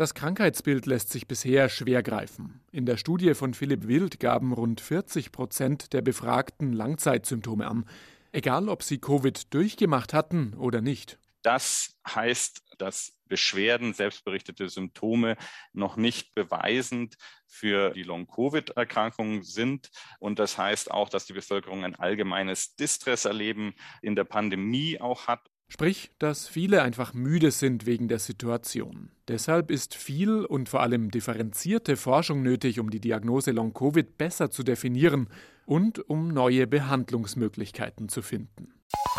Das 0.00 0.14
Krankheitsbild 0.14 0.86
lässt 0.86 1.10
sich 1.10 1.28
bisher 1.28 1.68
schwer 1.68 2.02
greifen. 2.02 2.62
In 2.72 2.86
der 2.86 2.96
Studie 2.96 3.34
von 3.34 3.52
Philipp 3.52 3.86
Wild 3.86 4.18
gaben 4.18 4.54
rund 4.54 4.80
40 4.80 5.30
Prozent 5.30 5.92
der 5.92 6.00
Befragten 6.00 6.72
Langzeitsymptome 6.72 7.68
an, 7.68 7.84
egal 8.32 8.70
ob 8.70 8.82
sie 8.82 8.96
Covid 8.96 9.52
durchgemacht 9.52 10.14
hatten 10.14 10.54
oder 10.54 10.80
nicht. 10.80 11.18
Das 11.42 11.98
heißt, 12.08 12.62
dass 12.78 13.12
Beschwerden, 13.26 13.92
selbstberichtete 13.92 14.70
Symptome 14.70 15.36
noch 15.74 15.96
nicht 15.96 16.34
beweisend 16.34 17.16
für 17.46 17.90
die 17.90 18.02
Long-Covid-Erkrankung 18.02 19.42
sind. 19.42 19.90
Und 20.18 20.38
das 20.38 20.56
heißt 20.56 20.90
auch, 20.90 21.10
dass 21.10 21.26
die 21.26 21.34
Bevölkerung 21.34 21.84
ein 21.84 21.94
allgemeines 21.94 22.74
Distress-Erleben 22.74 23.74
in 24.00 24.16
der 24.16 24.24
Pandemie 24.24 24.98
auch 24.98 25.26
hat. 25.26 25.46
Sprich, 25.72 26.10
dass 26.18 26.48
viele 26.48 26.82
einfach 26.82 27.14
müde 27.14 27.52
sind 27.52 27.86
wegen 27.86 28.08
der 28.08 28.18
Situation. 28.18 29.12
Deshalb 29.28 29.70
ist 29.70 29.94
viel 29.94 30.44
und 30.44 30.68
vor 30.68 30.80
allem 30.80 31.12
differenzierte 31.12 31.96
Forschung 31.96 32.42
nötig, 32.42 32.80
um 32.80 32.90
die 32.90 33.00
Diagnose 33.00 33.52
Long-Covid 33.52 34.18
besser 34.18 34.50
zu 34.50 34.64
definieren 34.64 35.28
und 35.66 36.00
um 36.10 36.26
neue 36.28 36.66
Behandlungsmöglichkeiten 36.66 38.08
zu 38.08 38.20
finden. 38.20 38.74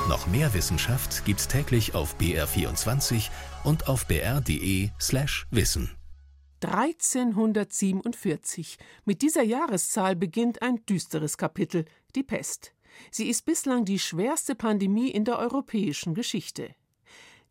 Noch 0.10 0.28
mehr 0.28 0.54
Wissenschaft 0.54 1.24
gibt's 1.24 1.48
täglich 1.48 1.96
auf 1.96 2.20
BR24 2.20 3.30
und 3.64 3.88
auf 3.88 4.06
br.de/slash 4.08 5.48
wissen. 5.52 5.90
1347. 6.60 8.78
Mit 9.06 9.22
dieser 9.22 9.44
Jahreszahl 9.44 10.18
beginnt 10.18 10.62
ein 10.62 10.86
düsteres 10.86 11.38
Kapitel, 11.38 11.86
die 12.14 12.24
Pest. 12.24 12.74
Sie 13.10 13.30
ist 13.30 13.46
bislang 13.46 13.86
die 13.86 14.00
schwerste 14.00 14.56
Pandemie 14.56 15.10
in 15.10 15.26
der 15.26 15.40
europäischen 15.40 16.14
Geschichte. 16.14 16.76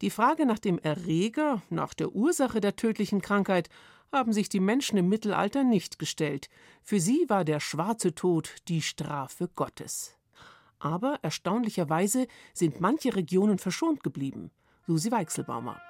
Die 0.00 0.10
Frage 0.10 0.46
nach 0.46 0.58
dem 0.58 0.78
Erreger, 0.78 1.62
nach 1.68 1.92
der 1.92 2.14
Ursache 2.14 2.60
der 2.60 2.76
tödlichen 2.76 3.20
Krankheit, 3.20 3.68
haben 4.12 4.32
sich 4.32 4.48
die 4.48 4.60
Menschen 4.60 4.98
im 4.98 5.08
Mittelalter 5.08 5.62
nicht 5.62 5.98
gestellt. 5.98 6.48
Für 6.82 7.00
sie 7.00 7.26
war 7.28 7.44
der 7.44 7.60
schwarze 7.60 8.14
Tod 8.14 8.56
die 8.68 8.82
Strafe 8.82 9.48
Gottes. 9.54 10.16
Aber 10.78 11.18
erstaunlicherweise 11.22 12.26
sind 12.54 12.80
manche 12.80 13.14
Regionen 13.14 13.58
verschont 13.58 14.02
geblieben. 14.02 14.50
Susi 14.86 15.10
Weichselbaumer. 15.12 15.80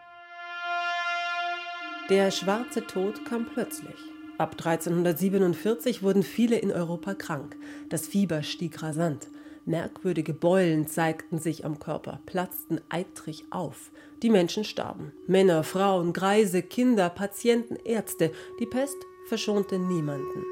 Der 2.11 2.33
schwarze 2.33 2.85
Tod 2.87 3.25
kam 3.25 3.47
plötzlich. 3.47 4.10
Ab 4.41 4.53
1347 4.53 6.03
wurden 6.03 6.23
viele 6.23 6.57
in 6.57 6.73
Europa 6.73 7.13
krank. 7.13 7.59
Das 7.91 8.07
Fieber 8.07 8.43
stieg 8.43 8.83
rasant. 8.83 9.29
Merkwürdige 9.67 10.33
Beulen 10.33 10.87
zeigten 10.87 11.39
sich 11.39 11.67
am 11.67 11.79
Körper, 11.79 12.21
platzten 12.25 12.81
eitrig 12.89 13.45
auf. 13.51 13.91
Die 14.23 14.31
Menschen 14.31 14.65
starben. 14.65 15.13
Männer, 15.27 15.63
Frauen, 15.63 16.15
Greise, 16.15 16.63
Kinder, 16.63 17.11
Patienten, 17.11 17.77
Ärzte. 17.85 18.33
Die 18.61 18.65
Pest 18.65 18.97
verschonte 19.29 19.79
niemanden. 19.79 20.43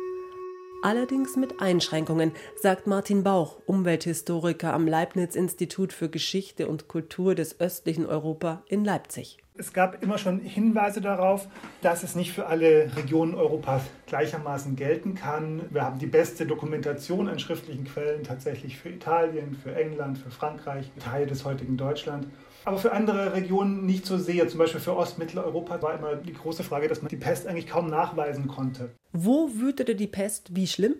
Allerdings 0.82 1.36
mit 1.36 1.62
Einschränkungen, 1.62 2.32
sagt 2.60 2.86
Martin 2.86 3.22
Bauch, 3.22 3.58
Umwelthistoriker 3.64 4.74
am 4.74 4.86
Leibniz-Institut 4.86 5.94
für 5.94 6.10
Geschichte 6.10 6.68
und 6.68 6.88
Kultur 6.88 7.34
des 7.34 7.58
östlichen 7.58 8.04
Europa 8.04 8.62
in 8.68 8.84
Leipzig. 8.84 9.38
Es 9.58 9.72
gab 9.72 10.02
immer 10.04 10.18
schon 10.18 10.38
Hinweise 10.38 11.00
darauf, 11.00 11.48
dass 11.82 12.04
es 12.04 12.14
nicht 12.14 12.32
für 12.32 12.46
alle 12.46 12.94
Regionen 12.96 13.34
Europas 13.34 13.82
gleichermaßen 14.06 14.76
gelten 14.76 15.16
kann. 15.16 15.62
Wir 15.70 15.82
haben 15.82 15.98
die 15.98 16.06
beste 16.06 16.46
Dokumentation 16.46 17.28
an 17.28 17.40
schriftlichen 17.40 17.84
Quellen 17.84 18.22
tatsächlich 18.22 18.78
für 18.78 18.88
Italien, 18.88 19.56
für 19.60 19.74
England, 19.74 20.18
für 20.18 20.30
Frankreich, 20.30 20.90
Teile 21.00 21.26
des 21.26 21.44
heutigen 21.44 21.76
Deutschland 21.76 22.28
aber 22.64 22.76
für 22.76 22.92
andere 22.92 23.32
Regionen 23.32 23.86
nicht 23.86 24.04
so 24.04 24.18
sehr. 24.18 24.46
Zum 24.46 24.58
Beispiel 24.58 24.80
für 24.80 24.94
Ostmitteleuropa 24.94 25.80
war 25.80 25.94
immer 25.94 26.16
die 26.16 26.34
große 26.34 26.62
Frage, 26.62 26.86
dass 26.86 27.00
man 27.00 27.08
die 27.08 27.16
Pest 27.16 27.46
eigentlich 27.46 27.66
kaum 27.66 27.88
nachweisen 27.88 28.46
konnte. 28.46 28.90
Wo 29.12 29.48
wütete 29.54 29.94
die 29.94 30.06
Pest 30.06 30.54
wie 30.54 30.66
schlimm? 30.66 30.96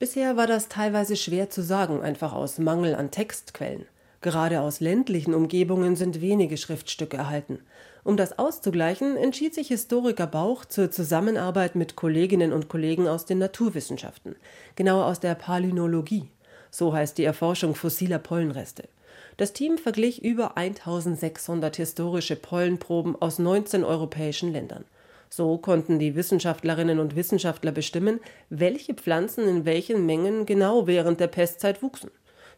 Bisher 0.00 0.36
war 0.36 0.48
das 0.48 0.68
teilweise 0.68 1.14
schwer 1.14 1.48
zu 1.48 1.62
sagen, 1.62 2.02
einfach 2.02 2.32
aus 2.32 2.58
Mangel 2.58 2.96
an 2.96 3.12
Textquellen. 3.12 3.86
Gerade 4.20 4.62
aus 4.62 4.80
ländlichen 4.80 5.32
Umgebungen 5.32 5.94
sind 5.94 6.20
wenige 6.20 6.56
Schriftstücke 6.56 7.16
erhalten. 7.16 7.60
Um 8.04 8.16
das 8.16 8.36
auszugleichen, 8.36 9.16
entschied 9.16 9.54
sich 9.54 9.68
Historiker 9.68 10.26
Bauch 10.26 10.64
zur 10.64 10.90
Zusammenarbeit 10.90 11.76
mit 11.76 11.94
Kolleginnen 11.94 12.52
und 12.52 12.68
Kollegen 12.68 13.06
aus 13.06 13.26
den 13.26 13.38
Naturwissenschaften, 13.38 14.34
genauer 14.74 15.06
aus 15.06 15.20
der 15.20 15.36
Palynologie. 15.36 16.28
So 16.72 16.92
heißt 16.92 17.16
die 17.16 17.24
Erforschung 17.24 17.76
fossiler 17.76 18.18
Pollenreste. 18.18 18.88
Das 19.36 19.52
Team 19.52 19.78
verglich 19.78 20.24
über 20.24 20.56
1600 20.56 21.76
historische 21.76 22.34
Pollenproben 22.34 23.14
aus 23.20 23.38
19 23.38 23.84
europäischen 23.84 24.52
Ländern. 24.52 24.84
So 25.30 25.56
konnten 25.56 25.98
die 25.98 26.16
Wissenschaftlerinnen 26.16 26.98
und 26.98 27.14
Wissenschaftler 27.14 27.72
bestimmen, 27.72 28.20
welche 28.50 28.94
Pflanzen 28.94 29.46
in 29.46 29.64
welchen 29.64 30.04
Mengen 30.04 30.44
genau 30.44 30.86
während 30.86 31.20
der 31.20 31.28
Pestzeit 31.28 31.82
wuchsen. 31.82 32.10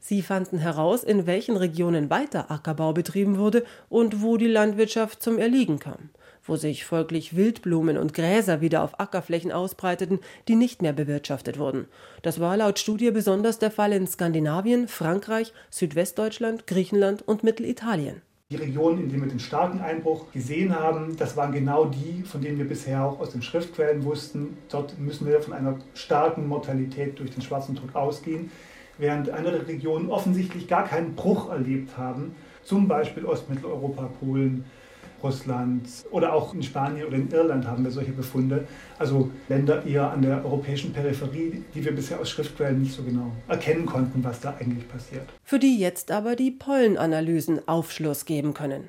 Sie 0.07 0.21
fanden 0.21 0.59
heraus, 0.59 1.03
in 1.03 1.27
welchen 1.27 1.57
Regionen 1.57 2.11
weiter 2.11 2.51
Ackerbau 2.51 2.93
betrieben 2.93 3.39
wurde 3.39 3.65
und 3.89 4.21
wo 4.21 4.37
die 4.37 4.49
Landwirtschaft 4.49 5.23
zum 5.23 5.39
Erliegen 5.39 5.79
kam 5.79 6.11
wo 6.47 6.57
sich 6.57 6.85
folglich 6.85 7.37
Wildblumen 7.37 7.97
und 7.97 8.13
Gräser 8.13 8.61
wieder 8.61 8.83
auf 8.83 9.01
Ackerflächen 9.01 9.51
ausbreiteten, 9.51 10.21
die 10.47 10.57
nicht 10.57 10.83
mehr 10.83 10.93
bewirtschaftet 10.93 11.59
wurden. 11.59 11.87
Das 12.21 12.39
war 12.39 12.55
laut 12.59 12.79
Studie 12.79 13.11
besonders 13.13 13.59
der 13.59 13.71
Fall 13.71 13.95
in 13.95 14.07
Skandinavien, 14.07 14.87
Frankreich, 14.87 15.55
Südwestdeutschland, 15.71 16.67
Griechenland 16.67 17.27
und 17.27 17.45
Mittelitalien. 17.45 18.21
Die 18.51 18.57
Regionen, 18.57 19.05
in 19.05 19.09
denen 19.09 19.23
wir 19.23 19.31
den 19.31 19.41
starken 19.41 19.81
Einbruch 19.81 20.31
gesehen 20.33 20.79
haben, 20.79 21.17
das 21.17 21.35
waren 21.35 21.53
genau 21.53 21.87
die, 21.87 22.25
von 22.25 22.43
denen 22.43 22.59
wir 22.59 22.69
bisher 22.69 23.03
auch 23.03 23.19
aus 23.21 23.31
den 23.31 23.41
Schriftquellen 23.41 24.05
wussten. 24.05 24.59
Dort 24.69 24.99
müssen 24.99 25.27
wir 25.27 25.41
von 25.41 25.55
einer 25.55 25.79
starken 25.95 26.47
Mortalität 26.47 27.19
durch 27.19 27.31
den 27.31 27.41
schwarzen 27.41 27.75
Tod 27.75 27.95
ausgehen, 27.95 28.51
während 28.99 29.31
andere 29.31 29.67
Regionen 29.67 30.11
offensichtlich 30.11 30.69
gar 30.69 30.87
keinen 30.87 31.15
Bruch 31.15 31.51
erlebt 31.51 31.97
haben, 31.97 32.35
zum 32.63 32.89
Beispiel 32.89 33.25
Ostmitteleuropa, 33.25 34.11
Polen, 34.21 34.65
Russland 35.25 35.89
oder 36.11 36.35
auch 36.35 36.55
in 36.55 36.63
Spanien 36.63 37.07
oder 37.07 37.17
in 37.17 37.31
Irland 37.31 37.67
haben 37.67 37.83
wir 37.83 37.91
solche 37.91 38.13
Befunde. 38.13 38.69
Also 38.99 39.31
Länder 39.49 39.85
eher 39.85 40.11
an 40.11 40.23
der 40.23 40.45
europäischen 40.45 40.93
Peripherie, 40.93 41.65
die 41.75 41.85
wir 41.85 41.93
bisher 41.93 42.21
aus 42.21 42.31
Schriftquellen 42.31 42.83
nicht 42.83 42.95
so 42.95 43.03
genau 43.03 43.33
erkennen 43.49 43.87
konnten, 43.87 44.23
was 44.23 44.41
da 44.41 44.55
eigentlich 44.61 44.87
passiert. 44.89 45.23
Für 45.43 45.59
die 45.59 45.79
jetzt 45.79 46.11
aber 46.11 46.37
die 46.37 46.51
Pollenanalysen 46.51 47.67
Aufschluss 47.67 48.27
geben 48.27 48.53
können. 48.55 48.89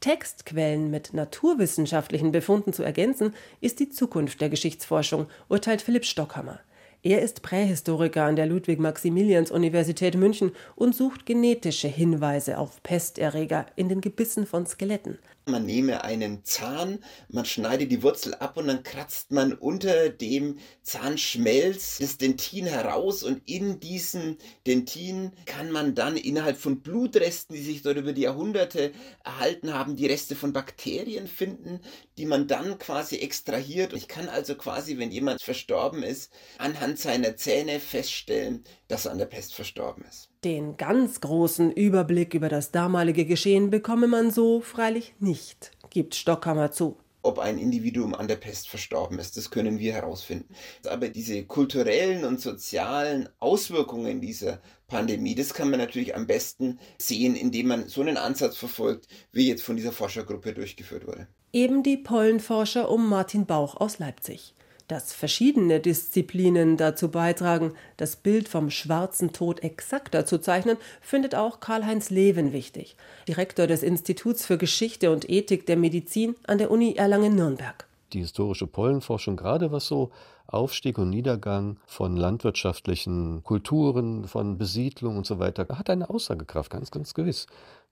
Textquellen 0.00 0.90
mit 0.90 1.14
naturwissenschaftlichen 1.14 2.32
Befunden 2.32 2.72
zu 2.72 2.82
ergänzen, 2.82 3.34
ist 3.60 3.80
die 3.80 3.88
Zukunft 3.88 4.40
der 4.40 4.50
Geschichtsforschung, 4.50 5.26
urteilt 5.48 5.82
Philipp 5.82 6.04
Stockhammer. 6.04 6.60
Er 7.06 7.22
ist 7.22 7.42
Prähistoriker 7.42 8.24
an 8.24 8.34
der 8.34 8.46
Ludwig-Maximilians-Universität 8.46 10.16
München 10.16 10.50
und 10.74 10.92
sucht 10.92 11.24
genetische 11.24 11.86
Hinweise 11.86 12.58
auf 12.58 12.82
Pesterreger 12.82 13.66
in 13.76 13.88
den 13.88 14.00
Gebissen 14.00 14.44
von 14.44 14.66
Skeletten, 14.66 15.16
man 15.48 15.64
nehme 15.64 16.02
einen 16.02 16.44
Zahn, 16.44 16.98
man 17.28 17.44
schneidet 17.44 17.92
die 17.92 18.02
Wurzel 18.02 18.34
ab 18.34 18.56
und 18.56 18.66
dann 18.66 18.82
kratzt 18.82 19.30
man 19.30 19.52
unter 19.52 20.08
dem 20.08 20.58
Zahnschmelz 20.82 21.98
das 21.98 22.18
Dentin 22.18 22.66
heraus 22.66 23.22
und 23.22 23.48
in 23.48 23.78
diesem 23.78 24.38
Dentin 24.66 25.30
kann 25.44 25.70
man 25.70 25.94
dann 25.94 26.16
innerhalb 26.16 26.56
von 26.56 26.80
Blutresten, 26.80 27.54
die 27.54 27.62
sich 27.62 27.82
dort 27.82 27.96
über 27.96 28.12
die 28.12 28.22
Jahrhunderte 28.22 28.90
erhalten 29.24 29.72
haben, 29.72 29.94
die 29.94 30.06
Reste 30.06 30.34
von 30.34 30.52
Bakterien 30.52 31.28
finden, 31.28 31.78
die 32.18 32.26
man 32.26 32.48
dann 32.48 32.80
quasi 32.80 33.18
extrahiert. 33.18 33.92
Ich 33.92 34.08
kann 34.08 34.28
also 34.28 34.56
quasi, 34.56 34.98
wenn 34.98 35.12
jemand 35.12 35.42
verstorben 35.42 36.02
ist, 36.02 36.32
anhand 36.58 36.95
seiner 36.98 37.36
Zähne 37.36 37.80
feststellen, 37.80 38.64
dass 38.88 39.06
er 39.06 39.12
an 39.12 39.18
der 39.18 39.26
Pest 39.26 39.54
verstorben 39.54 40.04
ist. 40.08 40.30
Den 40.44 40.76
ganz 40.76 41.20
großen 41.20 41.72
Überblick 41.72 42.34
über 42.34 42.48
das 42.48 42.70
damalige 42.70 43.24
Geschehen 43.24 43.70
bekomme 43.70 44.06
man 44.06 44.30
so 44.30 44.60
freilich 44.60 45.14
nicht, 45.18 45.72
gibt 45.90 46.14
Stockhammer 46.14 46.70
zu. 46.70 46.96
Ob 47.22 47.40
ein 47.40 47.58
Individuum 47.58 48.14
an 48.14 48.28
der 48.28 48.36
Pest 48.36 48.68
verstorben 48.68 49.18
ist, 49.18 49.36
das 49.36 49.50
können 49.50 49.80
wir 49.80 49.94
herausfinden. 49.94 50.54
Aber 50.86 51.08
diese 51.08 51.44
kulturellen 51.44 52.24
und 52.24 52.40
sozialen 52.40 53.28
Auswirkungen 53.40 54.20
dieser 54.20 54.60
Pandemie, 54.86 55.34
das 55.34 55.52
kann 55.52 55.68
man 55.68 55.80
natürlich 55.80 56.14
am 56.14 56.28
besten 56.28 56.78
sehen, 56.98 57.34
indem 57.34 57.66
man 57.66 57.88
so 57.88 58.00
einen 58.00 58.16
Ansatz 58.16 58.56
verfolgt, 58.56 59.08
wie 59.32 59.48
jetzt 59.48 59.64
von 59.64 59.74
dieser 59.74 59.90
Forschergruppe 59.90 60.54
durchgeführt 60.54 61.08
wurde. 61.08 61.26
Eben 61.52 61.82
die 61.82 61.96
Pollenforscher 61.96 62.88
um 62.88 63.08
Martin 63.08 63.46
Bauch 63.46 63.74
aus 63.74 63.98
Leipzig 63.98 64.54
dass 64.88 65.12
verschiedene 65.12 65.80
Disziplinen 65.80 66.76
dazu 66.76 67.10
beitragen, 67.10 67.72
das 67.96 68.16
Bild 68.16 68.48
vom 68.48 68.70
schwarzen 68.70 69.32
Tod 69.32 69.62
exakter 69.62 70.26
zu 70.26 70.38
zeichnen, 70.38 70.76
findet 71.00 71.34
auch 71.34 71.60
Karl-Heinz 71.60 72.10
Leven 72.10 72.52
wichtig, 72.52 72.96
Direktor 73.26 73.66
des 73.66 73.82
Instituts 73.82 74.46
für 74.46 74.58
Geschichte 74.58 75.10
und 75.10 75.28
Ethik 75.28 75.66
der 75.66 75.76
Medizin 75.76 76.36
an 76.46 76.58
der 76.58 76.70
Uni 76.70 76.94
Erlangen-Nürnberg. 76.94 77.86
Die 78.12 78.20
historische 78.20 78.68
Pollenforschung, 78.68 79.36
gerade 79.36 79.72
was 79.72 79.86
so 79.86 80.10
Aufstieg 80.46 80.98
und 80.98 81.10
Niedergang 81.10 81.78
von 81.86 82.16
landwirtschaftlichen 82.16 83.42
Kulturen, 83.42 84.28
von 84.28 84.58
Besiedlung 84.58 85.16
und 85.16 85.26
so 85.26 85.40
weiter, 85.40 85.66
hat 85.76 85.90
eine 85.90 86.08
Aussagekraft, 86.08 86.70
ganz, 86.70 86.92
ganz 86.92 87.14
gewiss. 87.14 87.46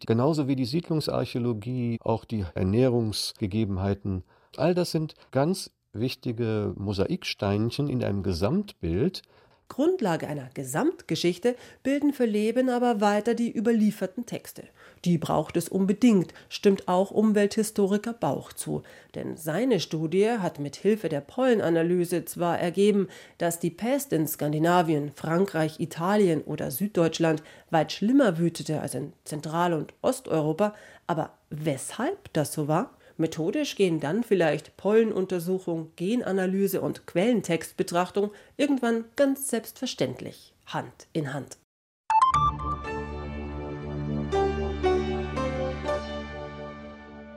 Genauso 0.06 0.46
wie 0.46 0.54
die 0.54 0.64
Siedlungsarchäologie, 0.64 1.98
auch 2.02 2.24
die 2.24 2.44
Ernährungsgegebenheiten, 2.54 4.22
all 4.56 4.74
das 4.74 4.92
sind 4.92 5.14
ganz 5.32 5.72
wichtige 5.94 6.74
Mosaiksteinchen 6.76 7.88
in 7.88 8.02
einem 8.04 8.22
Gesamtbild. 8.22 9.22
Grundlage 9.68 10.28
einer 10.28 10.50
Gesamtgeschichte 10.52 11.56
bilden 11.82 12.12
für 12.12 12.26
Leben 12.26 12.68
aber 12.68 13.00
weiter 13.00 13.34
die 13.34 13.56
überlieferten 13.56 14.26
Texte. 14.26 14.64
Die 15.04 15.18
braucht 15.18 15.56
es 15.56 15.68
unbedingt, 15.68 16.32
stimmt 16.48 16.86
auch 16.86 17.10
Umwelthistoriker 17.10 18.12
Bauch 18.12 18.52
zu. 18.52 18.82
Denn 19.14 19.36
seine 19.36 19.80
Studie 19.80 20.30
hat 20.38 20.58
mit 20.58 20.76
Hilfe 20.76 21.08
der 21.08 21.20
Pollenanalyse 21.20 22.24
zwar 22.24 22.58
ergeben, 22.58 23.08
dass 23.38 23.58
die 23.58 23.70
Pest 23.70 24.12
in 24.12 24.26
Skandinavien, 24.26 25.12
Frankreich, 25.14 25.80
Italien 25.80 26.42
oder 26.42 26.70
Süddeutschland 26.70 27.42
weit 27.70 27.92
schlimmer 27.92 28.38
wütete 28.38 28.80
als 28.80 28.94
in 28.94 29.12
Zentral- 29.24 29.74
und 29.74 29.92
Osteuropa, 30.02 30.74
aber 31.06 31.32
weshalb 31.50 32.32
das 32.32 32.52
so 32.52 32.68
war? 32.68 32.90
Methodisch 33.16 33.76
gehen 33.76 34.00
dann 34.00 34.24
vielleicht 34.24 34.76
Pollenuntersuchung, 34.76 35.92
Genanalyse 35.94 36.80
und 36.80 37.06
Quellentextbetrachtung 37.06 38.30
irgendwann 38.56 39.04
ganz 39.14 39.48
selbstverständlich 39.48 40.52
Hand 40.66 41.06
in 41.12 41.32
Hand. 41.32 41.58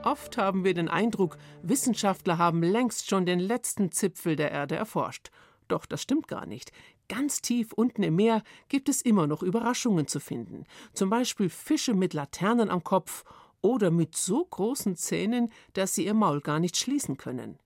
Oft 0.02 0.38
haben 0.38 0.64
wir 0.64 0.74
den 0.74 0.88
Eindruck, 0.88 1.36
Wissenschaftler 1.62 2.38
haben 2.38 2.62
längst 2.62 3.08
schon 3.08 3.26
den 3.26 3.38
letzten 3.38 3.92
Zipfel 3.92 4.36
der 4.36 4.50
Erde 4.50 4.74
erforscht. 4.74 5.30
Doch 5.68 5.84
das 5.86 6.02
stimmt 6.02 6.28
gar 6.28 6.46
nicht. 6.46 6.72
Ganz 7.08 7.42
tief 7.42 7.72
unten 7.72 8.02
im 8.02 8.16
Meer 8.16 8.42
gibt 8.68 8.88
es 8.88 9.02
immer 9.02 9.26
noch 9.26 9.42
Überraschungen 9.42 10.06
zu 10.06 10.18
finden. 10.18 10.64
Zum 10.94 11.10
Beispiel 11.10 11.50
Fische 11.50 11.94
mit 11.94 12.14
Laternen 12.14 12.70
am 12.70 12.82
Kopf 12.82 13.24
oder 13.60 13.90
mit 13.90 14.16
so 14.16 14.44
großen 14.44 14.96
Zähnen, 14.96 15.50
dass 15.72 15.94
sie 15.94 16.06
ihr 16.06 16.14
Maul 16.14 16.40
gar 16.40 16.60
nicht 16.60 16.76
schließen 16.76 17.16
können. 17.16 17.58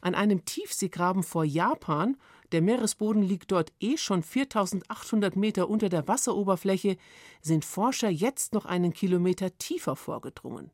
An 0.00 0.14
einem 0.14 0.44
Tiefseegraben 0.44 1.22
vor 1.22 1.44
Japan, 1.44 2.16
der 2.52 2.62
Meeresboden 2.62 3.22
liegt 3.22 3.52
dort 3.52 3.72
eh 3.80 3.96
schon 3.96 4.22
4800 4.22 5.36
Meter 5.36 5.68
unter 5.68 5.88
der 5.88 6.06
Wasseroberfläche, 6.08 6.96
sind 7.42 7.64
Forscher 7.64 8.08
jetzt 8.08 8.54
noch 8.54 8.66
einen 8.66 8.92
Kilometer 8.92 9.56
tiefer 9.58 9.96
vorgedrungen. 9.96 10.70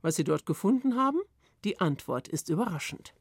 Was 0.00 0.16
sie 0.16 0.24
dort 0.24 0.46
gefunden 0.46 0.96
haben? 0.96 1.18
Die 1.64 1.80
Antwort 1.80 2.28
ist 2.28 2.48
überraschend. 2.48 3.14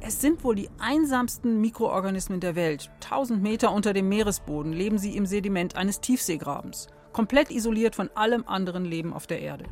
Es 0.00 0.20
sind 0.20 0.42
wohl 0.42 0.56
die 0.56 0.68
einsamsten 0.78 1.60
Mikroorganismen 1.60 2.40
der 2.40 2.56
Welt. 2.56 2.90
1000 3.04 3.40
Meter 3.42 3.72
unter 3.72 3.92
dem 3.92 4.08
Meeresboden 4.08 4.72
leben 4.72 4.98
sie 4.98 5.16
im 5.16 5.26
Sediment 5.26 5.76
eines 5.76 6.00
Tiefseegrabens 6.00 6.88
komplett 7.12 7.50
isoliert 7.50 7.94
von 7.94 8.10
allem 8.14 8.44
anderen 8.46 8.84
Leben 8.84 9.12
auf 9.12 9.26
der 9.26 9.40
Erde. 9.40 9.64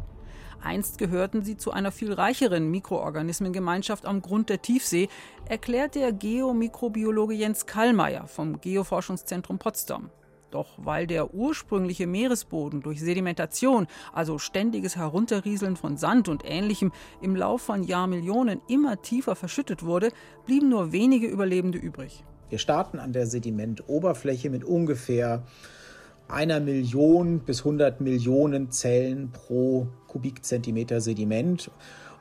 Einst 0.63 0.99
gehörten 0.99 1.43
sie 1.43 1.57
zu 1.57 1.71
einer 1.71 1.91
viel 1.91 2.13
reicheren 2.13 2.71
Mikroorganismengemeinschaft 2.71 4.05
am 4.05 4.21
Grund 4.21 4.51
der 4.51 4.61
Tiefsee, 4.61 5.09
erklärt 5.49 5.95
der 5.95 6.13
Geomikrobiologe 6.13 7.35
Jens 7.35 7.67
Kallmeier 7.67 8.27
vom 8.27 8.61
Geoforschungszentrum 8.61 9.59
Potsdam. 9.59 10.11
Doch 10.51 10.75
weil 10.79 11.07
der 11.07 11.33
ursprüngliche 11.33 12.07
Meeresboden 12.07 12.83
durch 12.83 13.01
Sedimentation, 13.01 13.87
also 14.13 14.39
ständiges 14.39 14.97
Herunterrieseln 14.97 15.77
von 15.77 15.97
Sand 15.97 16.29
und 16.29 16.43
ähnlichem, 16.45 16.93
im 17.23 17.37
Lauf 17.37 17.63
von 17.63 17.85
Jahrmillionen 17.85 18.61
immer 18.69 19.01
tiefer 19.01 19.37
verschüttet 19.37 19.85
wurde, 19.85 20.11
blieben 20.47 20.69
nur 20.69 20.93
wenige 20.93 21.29
Überlebende 21.29 21.79
übrig. 21.79 22.25
Wir 22.49 22.59
starten 22.59 22.99
an 22.99 23.13
der 23.13 23.27
Sedimentoberfläche 23.27 24.51
mit 24.51 24.65
ungefähr 24.65 25.45
einer 26.33 26.61
Million 26.61 27.41
bis 27.41 27.61
100 27.61 28.01
Millionen 28.01 28.71
Zellen 28.71 29.31
pro 29.33 29.89
Kubikzentimeter 30.07 31.01
Sediment. 31.01 31.71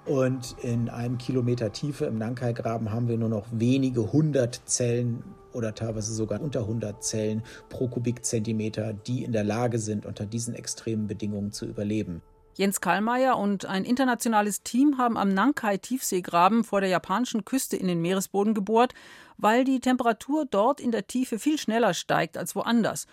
Und 0.05 0.55
in 0.63 0.89
einem 0.89 1.17
Kilometer 1.17 1.71
Tiefe 1.71 2.05
im 2.05 2.17
Nankai-Graben 2.17 2.91
haben 2.91 3.07
wir 3.07 3.17
nur 3.17 3.29
noch 3.29 3.45
wenige 3.51 4.11
hundert 4.11 4.61
Zellen 4.65 5.23
oder 5.53 5.75
teilweise 5.75 6.13
sogar 6.13 6.41
unter 6.41 6.61
100 6.61 7.03
Zellen 7.03 7.43
pro 7.69 7.87
Kubikzentimeter, 7.87 8.93
die 8.93 9.23
in 9.23 9.31
der 9.31 9.43
Lage 9.43 9.77
sind, 9.77 10.05
unter 10.05 10.25
diesen 10.25 10.55
extremen 10.55 11.07
Bedingungen 11.07 11.51
zu 11.51 11.65
überleben. 11.65 12.21
Jens 12.55 12.81
Kallmeier 12.81 13.37
und 13.37 13.65
ein 13.65 13.85
internationales 13.85 14.63
Team 14.63 14.97
haben 14.97 15.17
am 15.17 15.33
Nankai-Tiefseegraben 15.33 16.63
vor 16.63 16.81
der 16.81 16.89
japanischen 16.89 17.45
Küste 17.45 17.77
in 17.77 17.87
den 17.87 18.01
Meeresboden 18.01 18.53
gebohrt, 18.53 18.93
weil 19.37 19.63
die 19.63 19.79
Temperatur 19.79 20.45
dort 20.49 20.81
in 20.81 20.91
der 20.91 21.07
Tiefe 21.07 21.39
viel 21.39 21.57
schneller 21.57 21.93
steigt 21.93 22.37
als 22.37 22.55
woanders 22.55 23.05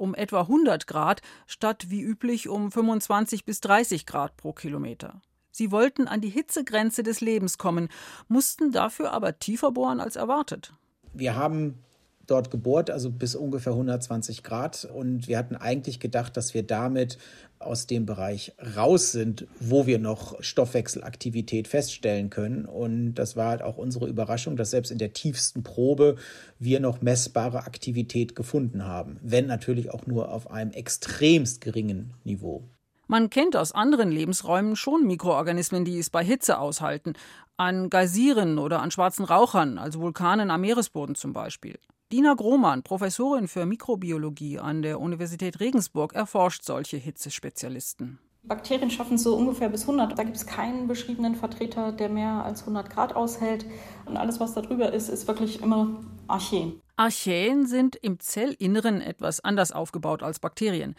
um 0.00 0.14
etwa 0.14 0.40
100 0.42 0.86
Grad 0.86 1.20
statt 1.46 1.90
wie 1.90 2.02
üblich 2.02 2.48
um 2.48 2.72
25 2.72 3.44
bis 3.44 3.60
30 3.60 4.06
Grad 4.06 4.36
pro 4.36 4.52
Kilometer. 4.52 5.20
Sie 5.50 5.70
wollten 5.70 6.08
an 6.08 6.20
die 6.20 6.30
Hitzegrenze 6.30 7.02
des 7.02 7.20
Lebens 7.20 7.58
kommen, 7.58 7.88
mussten 8.28 8.72
dafür 8.72 9.12
aber 9.12 9.38
tiefer 9.38 9.72
bohren 9.72 10.00
als 10.00 10.16
erwartet. 10.16 10.72
Wir 11.12 11.34
haben 11.36 11.82
dort 12.30 12.50
gebohrt, 12.50 12.90
also 12.90 13.10
bis 13.10 13.34
ungefähr 13.34 13.72
120 13.72 14.42
Grad. 14.42 14.84
Und 14.84 15.28
wir 15.28 15.38
hatten 15.38 15.56
eigentlich 15.56 16.00
gedacht, 16.00 16.36
dass 16.36 16.54
wir 16.54 16.62
damit 16.62 17.18
aus 17.58 17.86
dem 17.86 18.06
Bereich 18.06 18.54
raus 18.76 19.12
sind, 19.12 19.46
wo 19.58 19.86
wir 19.86 19.98
noch 19.98 20.42
Stoffwechselaktivität 20.42 21.68
feststellen 21.68 22.30
können. 22.30 22.64
Und 22.64 23.14
das 23.14 23.36
war 23.36 23.48
halt 23.48 23.62
auch 23.62 23.76
unsere 23.76 24.08
Überraschung, 24.08 24.56
dass 24.56 24.70
selbst 24.70 24.90
in 24.90 24.98
der 24.98 25.12
tiefsten 25.12 25.62
Probe 25.62 26.16
wir 26.58 26.80
noch 26.80 27.02
messbare 27.02 27.64
Aktivität 27.64 28.34
gefunden 28.34 28.86
haben. 28.86 29.18
Wenn 29.22 29.46
natürlich 29.46 29.90
auch 29.90 30.06
nur 30.06 30.32
auf 30.32 30.50
einem 30.50 30.70
extremst 30.72 31.60
geringen 31.60 32.14
Niveau. 32.24 32.64
Man 33.10 33.28
kennt 33.28 33.56
aus 33.56 33.72
anderen 33.72 34.12
Lebensräumen 34.12 34.76
schon 34.76 35.04
Mikroorganismen, 35.06 35.84
die 35.84 35.98
es 35.98 36.10
bei 36.10 36.24
Hitze 36.24 36.58
aushalten. 36.58 37.14
An 37.56 37.90
Geysiren 37.90 38.58
oder 38.58 38.80
an 38.80 38.92
schwarzen 38.92 39.24
Rauchern, 39.24 39.78
also 39.78 40.00
Vulkanen 40.00 40.50
am 40.50 40.60
Meeresboden 40.60 41.16
zum 41.16 41.32
Beispiel. 41.32 41.78
Dina 42.12 42.34
Grohmann, 42.34 42.82
Professorin 42.82 43.46
für 43.46 43.66
Mikrobiologie 43.66 44.58
an 44.58 44.82
der 44.82 44.98
Universität 44.98 45.60
Regensburg, 45.60 46.12
erforscht 46.12 46.64
solche 46.64 46.96
Hitzespezialisten. 46.96 48.18
Bakterien 48.42 48.90
schaffen 48.90 49.14
es 49.14 49.22
so 49.22 49.36
ungefähr 49.36 49.68
bis 49.68 49.82
100. 49.82 50.18
Da 50.18 50.24
gibt 50.24 50.36
es 50.36 50.44
keinen 50.44 50.88
beschriebenen 50.88 51.36
Vertreter, 51.36 51.92
der 51.92 52.08
mehr 52.08 52.44
als 52.44 52.62
100 52.62 52.90
Grad 52.90 53.14
aushält. 53.14 53.64
Und 54.06 54.16
alles, 54.16 54.40
was 54.40 54.54
da 54.54 54.62
drüber 54.62 54.92
ist, 54.92 55.08
ist 55.08 55.28
wirklich 55.28 55.62
immer 55.62 56.00
Archäen. 56.26 56.80
Archäen 56.96 57.66
sind 57.66 57.94
im 57.94 58.18
Zellinneren 58.18 59.00
etwas 59.00 59.38
anders 59.44 59.70
aufgebaut 59.70 60.24
als 60.24 60.40
Bakterien. 60.40 60.96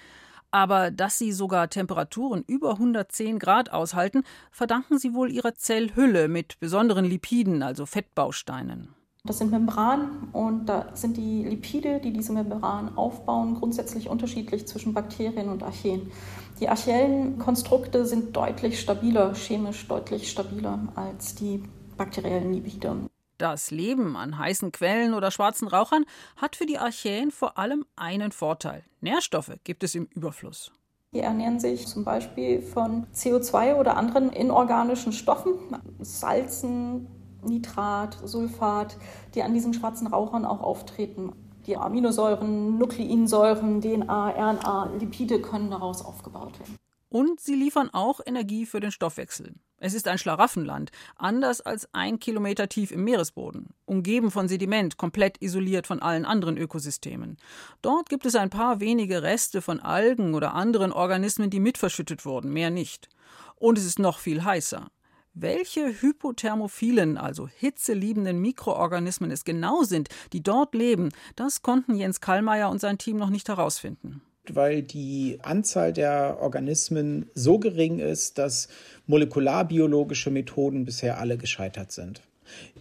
Aber 0.49 0.91
dass 0.91 1.17
sie 1.17 1.33
sogar 1.33 1.69
Temperaturen 1.69 2.45
über 2.47 2.71
110 2.71 3.37
Grad 3.37 3.69
aushalten, 3.73 4.23
verdanken 4.49 4.97
sie 4.97 5.13
wohl 5.13 5.29
ihrer 5.29 5.55
Zellhülle 5.55 6.29
mit 6.29 6.57
besonderen 6.61 7.03
Lipiden, 7.03 7.63
also 7.63 7.85
Fettbausteinen. 7.85 8.95
Das 9.23 9.37
sind 9.37 9.51
Membranen 9.51 10.29
und 10.33 10.65
da 10.65 10.95
sind 10.95 11.15
die 11.15 11.43
Lipide, 11.43 11.99
die 11.99 12.11
diese 12.11 12.33
Membran 12.33 12.97
aufbauen, 12.97 13.53
grundsätzlich 13.53 14.09
unterschiedlich 14.09 14.67
zwischen 14.67 14.95
Bakterien 14.95 15.49
und 15.49 15.61
Archeen. 15.61 16.11
Die 16.59 16.67
archäellen 16.67 17.37
Konstrukte 17.37 18.05
sind 18.07 18.35
deutlich 18.35 18.79
stabiler, 18.79 19.35
chemisch 19.35 19.87
deutlich 19.87 20.31
stabiler 20.31 20.87
als 20.95 21.35
die 21.35 21.63
bakteriellen 21.97 22.51
Lipide. 22.51 22.95
Das 23.37 23.69
Leben 23.69 24.15
an 24.17 24.39
heißen 24.39 24.71
Quellen 24.71 25.13
oder 25.13 25.29
schwarzen 25.29 25.67
Rauchern 25.67 26.05
hat 26.35 26.55
für 26.55 26.65
die 26.65 26.79
Archäen 26.79 27.29
vor 27.29 27.59
allem 27.59 27.85
einen 27.95 28.31
Vorteil. 28.31 28.83
Nährstoffe 29.01 29.51
gibt 29.63 29.83
es 29.83 29.93
im 29.93 30.05
Überfluss. 30.15 30.71
Die 31.13 31.19
ernähren 31.19 31.59
sich 31.59 31.85
zum 31.87 32.03
Beispiel 32.03 32.61
von 32.61 33.05
CO2 33.13 33.75
oder 33.75 33.97
anderen 33.97 34.31
inorganischen 34.31 35.11
Stoffen, 35.11 35.53
Salzen, 35.99 37.07
Nitrat, 37.43 38.17
Sulfat, 38.23 38.97
die 39.35 39.43
an 39.43 39.53
diesen 39.53 39.73
schwarzen 39.73 40.07
Rauchern 40.07 40.45
auch 40.45 40.61
auftreten. 40.61 41.33
Die 41.67 41.77
Aminosäuren, 41.77 42.77
Nukleinsäuren, 42.77 43.81
DNA, 43.81 44.29
RNA, 44.29 44.91
Lipide 44.99 45.41
können 45.41 45.69
daraus 45.69 46.03
aufgebaut 46.03 46.59
werden. 46.59 46.77
Und 47.09 47.41
sie 47.41 47.55
liefern 47.55 47.89
auch 47.91 48.21
Energie 48.25 48.65
für 48.65 48.79
den 48.79 48.91
Stoffwechsel. 48.91 49.53
Es 49.83 49.93
ist 49.93 50.07
ein 50.07 50.17
Schlaraffenland, 50.17 50.91
anders 51.17 51.59
als 51.59 51.93
ein 51.93 52.19
Kilometer 52.19 52.69
tief 52.69 52.91
im 52.91 53.03
Meeresboden, 53.03 53.71
umgeben 53.85 54.31
von 54.31 54.47
Sediment, 54.47 54.97
komplett 54.97 55.41
isoliert 55.41 55.87
von 55.87 56.01
allen 56.01 56.23
anderen 56.23 56.55
Ökosystemen. 56.55 57.37
Dort 57.81 58.07
gibt 58.07 58.25
es 58.25 58.35
ein 58.35 58.49
paar 58.49 58.79
wenige 58.79 59.23
Reste 59.23 59.61
von 59.61 59.79
Algen 59.79 60.35
oder 60.35 60.53
anderen 60.53 60.93
Organismen, 60.93 61.49
die 61.49 61.59
mitverschüttet 61.59 62.25
wurden, 62.25 62.53
mehr 62.53 62.69
nicht. 62.69 63.09
Und 63.55 63.77
es 63.77 63.85
ist 63.85 63.99
noch 63.99 64.19
viel 64.19 64.43
heißer. 64.45 64.87
Welche 65.33 66.01
hypothermophilen, 66.01 67.17
also 67.17 67.47
hitzeliebenden 67.47 68.41
Mikroorganismen 68.41 69.31
es 69.31 69.45
genau 69.45 69.83
sind, 69.83 70.09
die 70.33 70.43
dort 70.43 70.75
leben, 70.75 71.09
das 71.35 71.61
konnten 71.61 71.95
Jens 71.95 72.19
Kallmeier 72.19 72.69
und 72.69 72.81
sein 72.81 72.97
Team 72.97 73.17
noch 73.17 73.29
nicht 73.29 73.47
herausfinden 73.47 74.21
weil 74.49 74.81
die 74.81 75.37
Anzahl 75.43 75.93
der 75.93 76.37
Organismen 76.41 77.29
so 77.33 77.59
gering 77.59 77.99
ist, 77.99 78.37
dass 78.37 78.69
molekularbiologische 79.07 80.31
Methoden 80.31 80.83
bisher 80.83 81.19
alle 81.19 81.37
gescheitert 81.37 81.91
sind. 81.91 82.21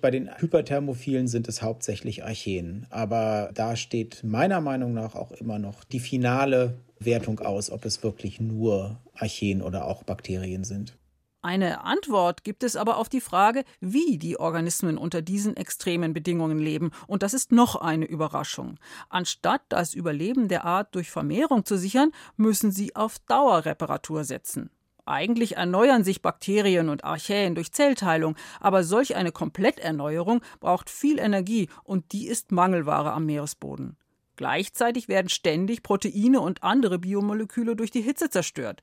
Bei 0.01 0.11
den 0.11 0.31
Hyperthermophilen 0.39 1.29
sind 1.29 1.49
es 1.49 1.63
hauptsächlich 1.63 2.25
Archeen, 2.25 2.87
aber 2.91 3.51
da 3.55 3.77
steht 3.77 4.25
meiner 4.25 4.61
Meinung 4.61 4.95
nach 4.95 5.15
auch 5.15 5.33
immer 5.33 5.59
noch 5.59 5.85
die 5.85 6.01
finale 6.01 6.75
Wertung 6.99 7.39
aus, 7.41 7.71
ob 7.71 7.85
es 7.85 8.03
wirklich 8.03 8.41
nur 8.41 8.99
Archeen 9.15 9.63
oder 9.63 9.87
auch 9.87 10.03
Bakterien 10.03 10.65
sind. 10.65 10.97
Eine 11.43 11.85
Antwort 11.85 12.45
gibt 12.45 12.63
es 12.63 12.77
aber 12.77 12.99
auf 12.99 13.09
die 13.09 13.23
Frage, 13.23 13.65
wie 13.81 14.19
die 14.19 14.39
Organismen 14.39 14.99
unter 14.99 15.23
diesen 15.23 15.57
extremen 15.57 16.13
Bedingungen 16.13 16.59
leben. 16.59 16.91
Und 17.07 17.23
das 17.23 17.33
ist 17.33 17.51
noch 17.51 17.77
eine 17.77 18.05
Überraschung. 18.05 18.79
Anstatt 19.09 19.63
das 19.71 19.95
Überleben 19.95 20.49
der 20.49 20.67
Art 20.67 20.95
durch 20.95 21.11
Vermehrung 21.11 21.65
zu 21.65 21.79
sichern, 21.79 22.13
müssen 22.37 22.73
sie 22.73 22.95
auf 22.95 23.19
Dauerreparatur 23.21 24.25
setzen. 24.25 24.71
Eigentlich 25.07 25.57
erneuern 25.57 26.05
sich 26.05 26.21
Bakterien 26.21 26.91
und 26.91 27.05
Archäen 27.05 27.55
durch 27.55 27.73
Zellteilung, 27.73 28.37
aber 28.61 28.85
solch 28.85 29.17
eine 29.17 29.33
Kompletterneuerung 29.33 30.43
braucht 30.61 30.91
viel 30.91 31.19
Energie 31.19 31.71
und 31.85 32.13
die 32.13 32.29
ist 32.29 32.53
Mangelware 32.53 33.13
am 33.13 33.25
Meeresboden. 33.25 33.97
Gleichzeitig 34.41 35.07
werden 35.07 35.29
ständig 35.29 35.83
Proteine 35.83 36.41
und 36.41 36.63
andere 36.63 36.99
Biomoleküle 36.99 37.77
durch 37.77 37.91
die 37.91 38.01
Hitze 38.01 38.31
zerstört. 38.31 38.81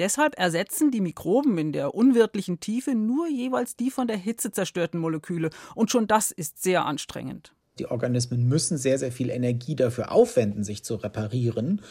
Deshalb 0.00 0.36
ersetzen 0.36 0.90
die 0.90 1.00
Mikroben 1.00 1.56
in 1.58 1.70
der 1.70 1.94
unwirtlichen 1.94 2.58
Tiefe 2.58 2.96
nur 2.96 3.28
jeweils 3.28 3.76
die 3.76 3.92
von 3.92 4.08
der 4.08 4.16
Hitze 4.16 4.50
zerstörten 4.50 4.98
Moleküle. 4.98 5.50
Und 5.76 5.92
schon 5.92 6.08
das 6.08 6.32
ist 6.32 6.60
sehr 6.60 6.86
anstrengend. 6.86 7.52
Die 7.78 7.86
Organismen 7.86 8.48
müssen 8.48 8.78
sehr, 8.78 8.98
sehr 8.98 9.12
viel 9.12 9.30
Energie 9.30 9.76
dafür 9.76 10.10
aufwenden, 10.10 10.64
sich 10.64 10.82
zu 10.82 10.96
reparieren. 10.96 11.82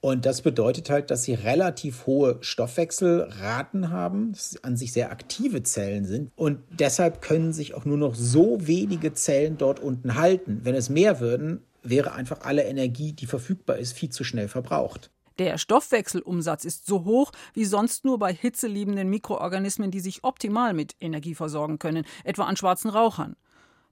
Und 0.00 0.26
das 0.26 0.42
bedeutet 0.42 0.90
halt, 0.90 1.12
dass 1.12 1.22
sie 1.22 1.34
relativ 1.34 2.06
hohe 2.06 2.38
Stoffwechselraten 2.40 3.90
haben, 3.90 4.32
dass 4.32 4.50
sie 4.50 4.64
an 4.64 4.76
sich 4.76 4.92
sehr 4.92 5.12
aktive 5.12 5.62
Zellen 5.62 6.06
sind. 6.06 6.32
Und 6.34 6.58
deshalb 6.70 7.22
können 7.22 7.52
sich 7.52 7.74
auch 7.74 7.84
nur 7.84 7.98
noch 7.98 8.16
so 8.16 8.66
wenige 8.66 9.12
Zellen 9.12 9.58
dort 9.58 9.78
unten 9.78 10.16
halten. 10.16 10.62
Wenn 10.64 10.74
es 10.74 10.90
mehr 10.90 11.20
würden, 11.20 11.62
wäre 11.84 12.12
einfach 12.12 12.40
alle 12.40 12.64
Energie, 12.64 13.12
die 13.12 13.26
verfügbar 13.26 13.76
ist, 13.76 13.92
viel 13.92 14.10
zu 14.10 14.24
schnell 14.24 14.48
verbraucht. 14.48 15.10
Der 15.38 15.58
Stoffwechselumsatz 15.58 16.64
ist 16.64 16.86
so 16.86 17.04
hoch 17.04 17.32
wie 17.54 17.64
sonst 17.64 18.04
nur 18.04 18.18
bei 18.18 18.32
hitzeliebenden 18.32 19.10
Mikroorganismen, 19.10 19.90
die 19.90 20.00
sich 20.00 20.22
optimal 20.22 20.74
mit 20.74 20.94
Energie 21.00 21.34
versorgen 21.34 21.78
können, 21.78 22.04
etwa 22.22 22.44
an 22.44 22.56
schwarzen 22.56 22.90
Rauchern. 22.90 23.36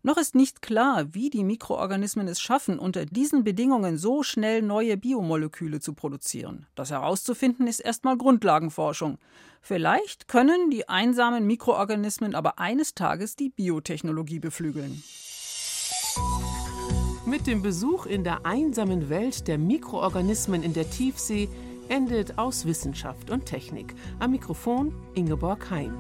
Noch 0.05 0.17
ist 0.17 0.35
nicht 0.35 0.63
klar, 0.63 1.15
wie 1.15 1.31
die 1.31 1.45
Mikroorganismen 1.45 2.27
es 2.27 2.41
schaffen, 2.41 2.81
unter 2.81 3.07
diesen 3.07 3.45
Bedingungen 3.45 3.99
so 3.99 4.25
schnell 4.25 4.61
neue 4.61 4.97
Biomoleküle 4.97 5.79
zu 5.79 5.95
produzieren. 5.95 6.67
Das 6.75 6.91
herauszufinden 6.91 7.69
ist 7.69 7.79
erstmal 7.79 8.17
Grundlagenforschung. 8.17 9.19
Vielleicht 9.61 10.27
können 10.27 10.71
die 10.71 10.89
einsamen 10.89 11.47
Mikroorganismen 11.47 12.35
aber 12.35 12.59
eines 12.59 12.95
Tages 12.95 13.37
die 13.37 13.51
Biotechnologie 13.51 14.41
beflügeln. 14.41 15.05
Mit 17.33 17.47
dem 17.47 17.63
Besuch 17.63 18.05
in 18.05 18.25
der 18.25 18.45
einsamen 18.45 19.09
Welt 19.09 19.49
der 19.49 19.57
Mikroorganismen 19.57 20.63
in 20.63 20.75
der 20.75 20.91
Tiefsee 20.91 21.49
endet 21.89 22.37
aus 22.37 22.67
Wissenschaft 22.67 23.31
und 23.31 23.47
Technik. 23.47 23.95
Am 24.19 24.33
Mikrofon 24.33 24.93
Ingeborg 25.15 25.71
Hein. 25.71 25.95